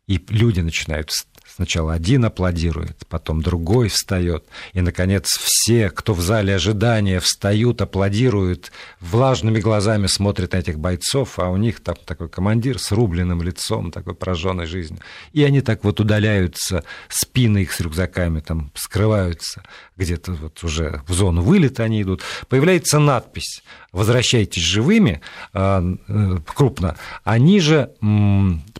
[0.06, 1.10] И люди начинают
[1.54, 8.72] Сначала один аплодирует, потом другой встает, и, наконец, все, кто в зале ожидания, встают, аплодируют,
[9.00, 13.90] влажными глазами смотрят на этих бойцов, а у них там такой командир с рубленным лицом,
[13.90, 15.00] такой пораженной жизнью.
[15.32, 19.62] И они так вот удаляются, спины их с рюкзаками там скрываются,
[20.02, 22.22] где-то вот уже в зону вылета они идут.
[22.48, 25.20] Появляется надпись «Возвращайтесь живыми»,
[25.52, 27.90] а, э, крупно, а ниже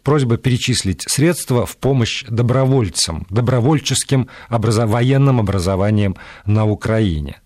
[0.03, 4.91] просьба перечислить средства в помощь добровольцам, добровольческим образов...
[4.91, 6.17] военным образованием
[6.47, 7.41] на Украине.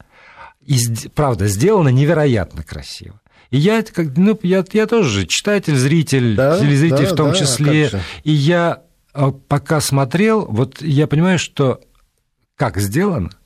[0.65, 0.79] И,
[1.15, 3.21] правда, сделано невероятно красиво.
[3.51, 7.35] И я, как, ну, я, я тоже читатель, зритель, да, телезритель да, в том да,
[7.37, 7.91] числе.
[8.25, 11.81] И я а, пока смотрел, вот я понимаю, что
[12.57, 13.31] как сделано–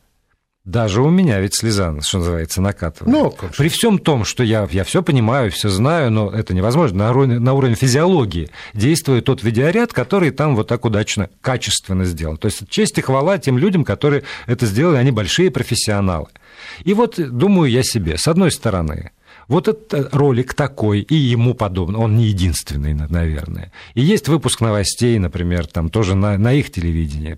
[0.70, 3.12] даже у меня ведь слеза, что называется, накатывает.
[3.12, 7.04] Ну, При всем том, что я, я все понимаю, все знаю, но это невозможно.
[7.04, 12.36] На уровне, на уровне физиологии действует тот видеоряд, который там вот так удачно, качественно сделан.
[12.36, 16.28] То есть честь и хвала тем людям, которые это сделали, они большие профессионалы.
[16.84, 19.10] И вот думаю я себе, с одной стороны,
[19.50, 23.72] вот этот ролик такой и ему подобный, он не единственный, наверное.
[23.94, 27.36] И есть выпуск новостей, например, там тоже на, на их телевидении.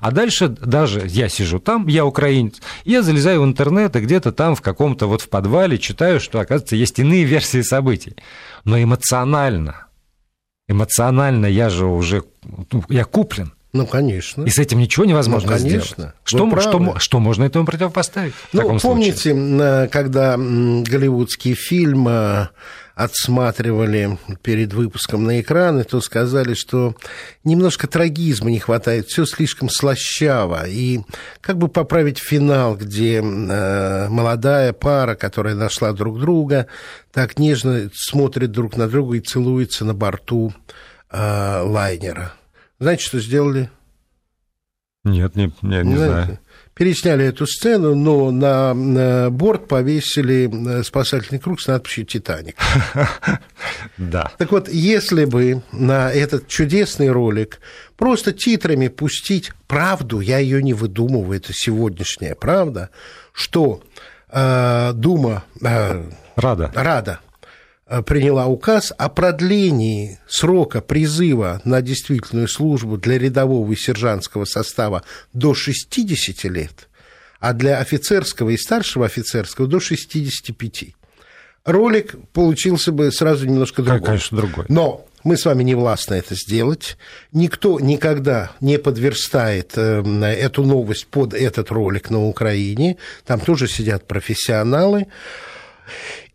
[0.00, 4.56] А дальше даже я сижу там, я украинец, я залезаю в интернет и где-то там
[4.56, 8.16] в каком-то вот в подвале читаю, что, оказывается, есть иные версии событий.
[8.64, 9.88] Но эмоционально,
[10.68, 12.24] эмоционально я же уже,
[12.72, 13.52] ну, я куплен.
[13.72, 14.44] Ну, конечно.
[14.44, 15.94] И с этим ничего невозможно ну, конечно.
[15.94, 16.14] сделать.
[16.24, 18.34] Что, что, что можно этому противопоставить?
[18.52, 19.88] Ну, помните, случае?
[19.88, 22.48] когда голливудский фильм э,
[22.94, 26.94] отсматривали перед выпуском на экраны, то сказали, что
[27.44, 30.68] немножко трагизма не хватает, все слишком слащаво.
[30.68, 31.00] И
[31.40, 36.66] как бы поправить финал, где э, молодая пара, которая нашла друг друга,
[37.10, 40.52] так нежно смотрит друг на друга и целуется на борту
[41.10, 42.32] э, лайнера.
[42.82, 43.70] Знаете, что сделали?
[45.04, 46.38] Нет, не, не, не знаю
[46.74, 52.56] пересняли эту сцену, но на борт повесили э, спасательный круг с надписью «Титаник».
[53.98, 54.30] Да.
[54.38, 57.60] Так вот, если бы на этот чудесный ролик
[57.96, 62.90] просто титрами пустить правду, я ее не выдумываю, это сегодняшняя правда,
[63.32, 63.82] что
[64.30, 65.44] э, Дума...
[65.60, 66.04] Э,
[66.36, 66.70] Рада.
[66.74, 67.20] Рада
[68.00, 75.02] приняла указ о продлении срока призыва на действительную службу для рядового и сержантского состава
[75.34, 76.88] до 60 лет,
[77.40, 80.94] а для офицерского и старшего офицерского до 65.
[81.64, 84.06] Ролик получился бы сразу немножко другой.
[84.06, 84.64] Конечно, другой.
[84.68, 86.96] Но мы с вами не властны это сделать.
[87.30, 92.96] Никто никогда не подверстает эм, эту новость под этот ролик на Украине.
[93.24, 95.06] Там тоже сидят профессионалы.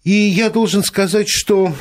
[0.07, 1.75] И я должен сказать, что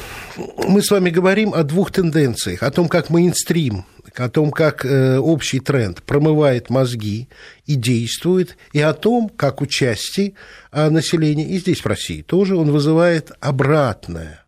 [0.67, 3.85] мы с вами говорим о двух тенденциях, о том, как мейнстрим,
[4.17, 7.29] о том, как э, общий тренд промывает мозги
[7.67, 10.33] и действует, и о том, как участие
[10.73, 14.46] э, населения, и здесь в России тоже, он вызывает обратное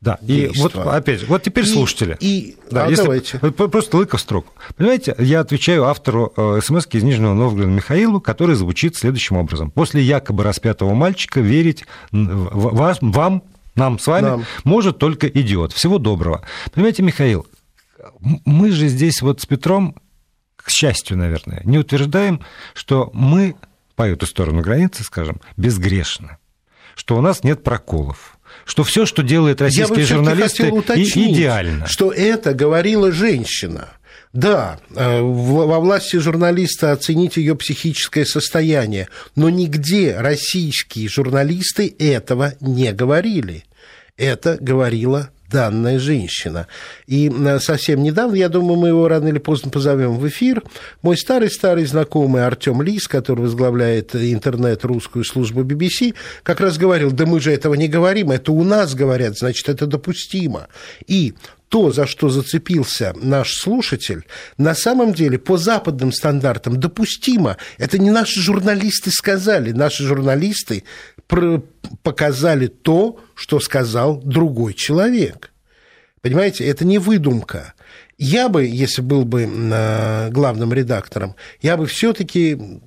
[0.00, 2.16] да, и вот опять, вот теперь и, слушатели.
[2.20, 3.38] И, да, а если, давайте.
[3.38, 4.52] Просто лыка в строку.
[4.76, 9.70] Понимаете, я отвечаю автору э, смс из Нижнего Новгорода Михаилу, который звучит следующим образом.
[9.70, 13.42] После якобы распятого мальчика верить вас, вам,
[13.74, 14.44] нам с вами нам.
[14.64, 15.72] может только идиот.
[15.72, 16.42] Всего доброго.
[16.72, 17.46] Понимаете, Михаил,
[18.20, 19.96] мы же здесь вот с Петром,
[20.56, 22.40] к счастью, наверное, не утверждаем,
[22.74, 23.56] что мы
[23.96, 26.38] по эту сторону границы, скажем, безгрешны,
[26.94, 31.86] что у нас нет проколов что все, что делают российские журналисты, уточнить, идеально.
[31.86, 33.88] Что это говорила женщина.
[34.32, 42.92] Да, э, во власти журналиста оценить ее психическое состояние, но нигде российские журналисты этого не
[42.92, 43.64] говорили.
[44.16, 46.66] Это говорила данная женщина.
[47.06, 50.62] И э, совсем недавно, я думаю, мы его рано или поздно позовем в эфир,
[51.02, 57.40] мой старый-старый знакомый Артем Лис, который возглавляет интернет-русскую службу BBC, как раз говорил, да мы
[57.40, 60.68] же этого не говорим, это у нас говорят, значит, это допустимо.
[61.06, 61.34] И
[61.72, 64.26] то, за что зацепился наш слушатель,
[64.58, 67.56] на самом деле по западным стандартам допустимо.
[67.78, 69.72] Это не наши журналисты сказали.
[69.72, 70.84] Наши журналисты
[72.02, 75.50] показали то, что сказал другой человек.
[76.20, 77.72] Понимаете, это не выдумка.
[78.18, 82.82] Я бы, если был бы э, главным редактором, я бы все-таки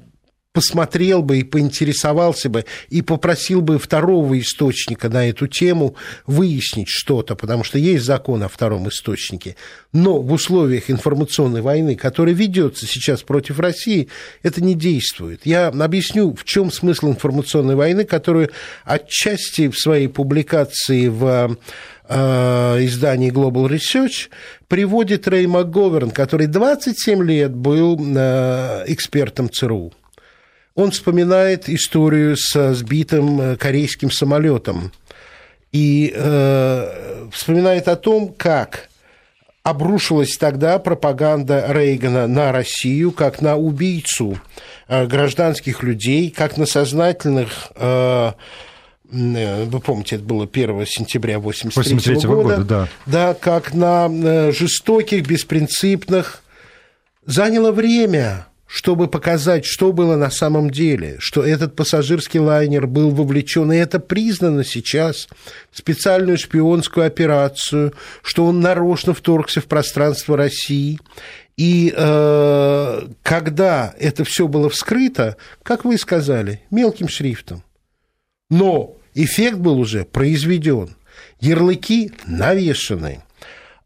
[0.56, 7.36] посмотрел бы и поинтересовался бы и попросил бы второго источника на эту тему выяснить что-то,
[7.36, 9.58] потому что есть закон о втором источнике.
[9.92, 14.08] Но в условиях информационной войны, которая ведется сейчас против России,
[14.44, 15.42] это не действует.
[15.44, 18.50] Я объясню, в чем смысл информационной войны, которую
[18.86, 21.58] отчасти в своей публикации в
[22.08, 24.30] э, издании Global Research
[24.70, 29.92] приводит Рэй МакГоверн, который 27 лет был э, экспертом ЦРУ
[30.76, 34.92] он вспоминает историю со сбитым э, корейским самолетом
[35.72, 38.90] и э, вспоминает о том, как
[39.64, 44.38] обрушилась тогда пропаганда Рейгана на Россию как на убийцу
[44.88, 48.32] э, гражданских людей, как на сознательных э,
[49.12, 52.88] э вы помните, это было 1 сентября 1983 года, года да.
[53.06, 56.42] да, как на э, жестоких, беспринципных.
[57.26, 58.46] Заняло время
[58.76, 64.02] чтобы показать, что было на самом деле, что этот пассажирский лайнер был вовлечен, и это
[64.02, 65.30] признано сейчас
[65.72, 71.00] в специальную шпионскую операцию, что он нарочно вторгся в пространство России.
[71.56, 77.64] И э, когда это все было вскрыто, как вы сказали, мелким шрифтом,
[78.50, 80.98] но эффект был уже произведен,
[81.40, 82.30] ярлыки а,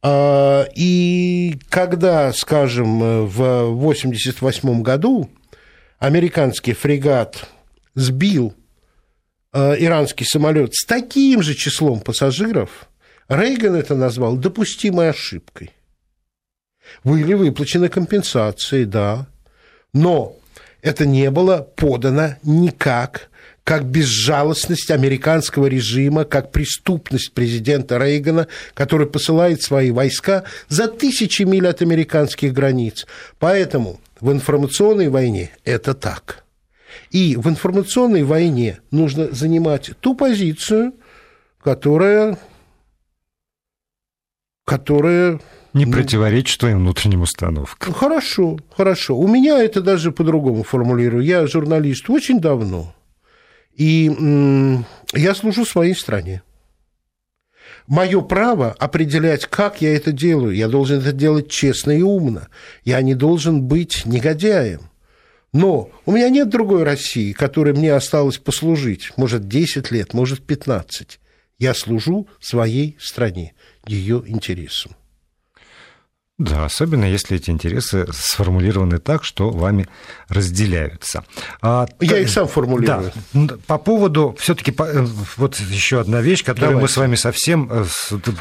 [0.05, 5.29] и когда, скажем, в 1988 году
[5.99, 7.49] американский фрегат
[7.95, 8.53] сбил
[9.51, 12.87] а, иранский самолет с таким же числом пассажиров,
[13.27, 15.71] Рейган это назвал допустимой ошибкой.
[17.03, 19.27] Были выплачены компенсации, да,
[19.93, 20.35] но
[20.81, 23.28] это не было подано никак
[23.69, 31.67] как безжалостность американского режима, как преступность президента Рейгана, который посылает свои войска за тысячи миль
[31.67, 33.05] от американских границ.
[33.37, 36.45] Поэтому в информационной войне это так.
[37.11, 40.93] И в информационной войне нужно занимать ту позицию,
[41.63, 42.39] которая,
[44.65, 45.41] которая
[45.75, 47.93] не противоречит твоим внутренним установкам.
[47.93, 49.15] Хорошо, хорошо.
[49.15, 51.23] У меня это даже по-другому формулирую.
[51.23, 52.95] Я журналист очень давно.
[53.79, 54.11] И
[55.13, 56.43] я служу своей стране.
[57.87, 60.53] Мое право определять, как я это делаю.
[60.53, 62.49] Я должен это делать честно и умно.
[62.83, 64.81] Я не должен быть негодяем.
[65.53, 69.13] Но у меня нет другой России, которой мне осталось послужить.
[69.15, 71.19] Может, 10 лет, может, 15.
[71.57, 73.53] Я служу своей стране,
[73.87, 74.91] ее интересам.
[76.39, 79.89] Да, особенно если эти интересы сформулированы так, что вами
[80.29, 81.25] разделяются.
[81.61, 83.11] А, Я так, их сам формулирую.
[83.33, 86.81] Да, по поводу все-таки э, вот еще одна вещь, которую Давайте.
[86.81, 87.83] мы с вами совсем э,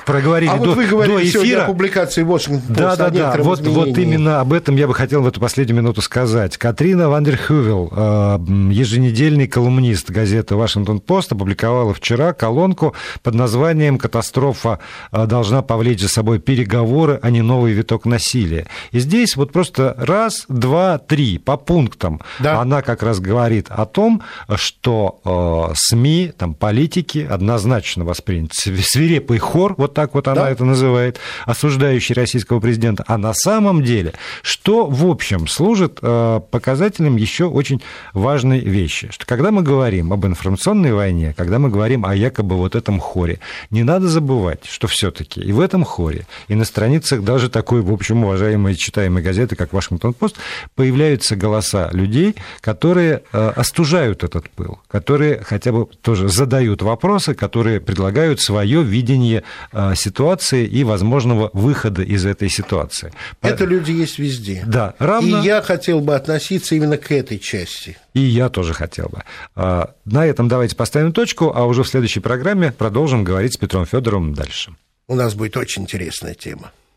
[0.07, 1.65] проговорили а до, вот вы говорили до эфира.
[1.65, 2.73] о публикации Washington Post.
[2.73, 3.37] Да, да, да.
[3.39, 6.57] Вот, вот именно об этом я бы хотел в эту последнюю минуту сказать.
[6.57, 8.39] Катрина Вандерхювел, э,
[8.71, 12.95] еженедельный колумнист газеты Washington Post, опубликовала вчера колонку
[13.25, 14.79] под названием «Катастрофа
[15.11, 18.67] должна повлечь за собой переговоры, а не новый виток виток насилия.
[18.93, 22.61] И здесь вот просто раз, два, три по пунктам да.
[22.61, 24.23] она как раз говорит о том,
[24.57, 28.55] что э, СМИ, там, политики однозначно восприняты.
[28.83, 30.51] Свирепый хор, вот так вот она да.
[30.51, 33.05] это называет, осуждающий российского президента.
[33.07, 34.13] А на самом деле,
[34.43, 37.81] что в общем служит э, показателем еще очень
[38.13, 42.75] важной вещи, что когда мы говорим об информационной войне, когда мы говорим о якобы вот
[42.75, 43.39] этом хоре,
[43.71, 47.93] не надо забывать, что все-таки и в этом хоре, и на страницах даже такой, в
[47.93, 50.37] общем, уважаемой читаемой газеты, как Вашингтон-Пост,
[50.75, 57.81] появляются голоса людей, которые э, остужают этот пыл, которые хотя бы тоже задают вопросы, которые
[57.81, 63.13] предлагают свое видение э, ситуации и возможного выхода из этой ситуации.
[63.43, 64.63] Это люди есть везде.
[64.67, 65.41] Да, равно...
[65.41, 67.97] И я хотел бы относиться именно к этой части.
[68.15, 69.23] И я тоже хотел бы.
[69.55, 73.87] А, на этом давайте поставим точку, а уже в следующей программе продолжим говорить с Петром
[73.87, 74.73] Федоровым дальше.
[75.07, 76.73] У нас будет очень интересная тема.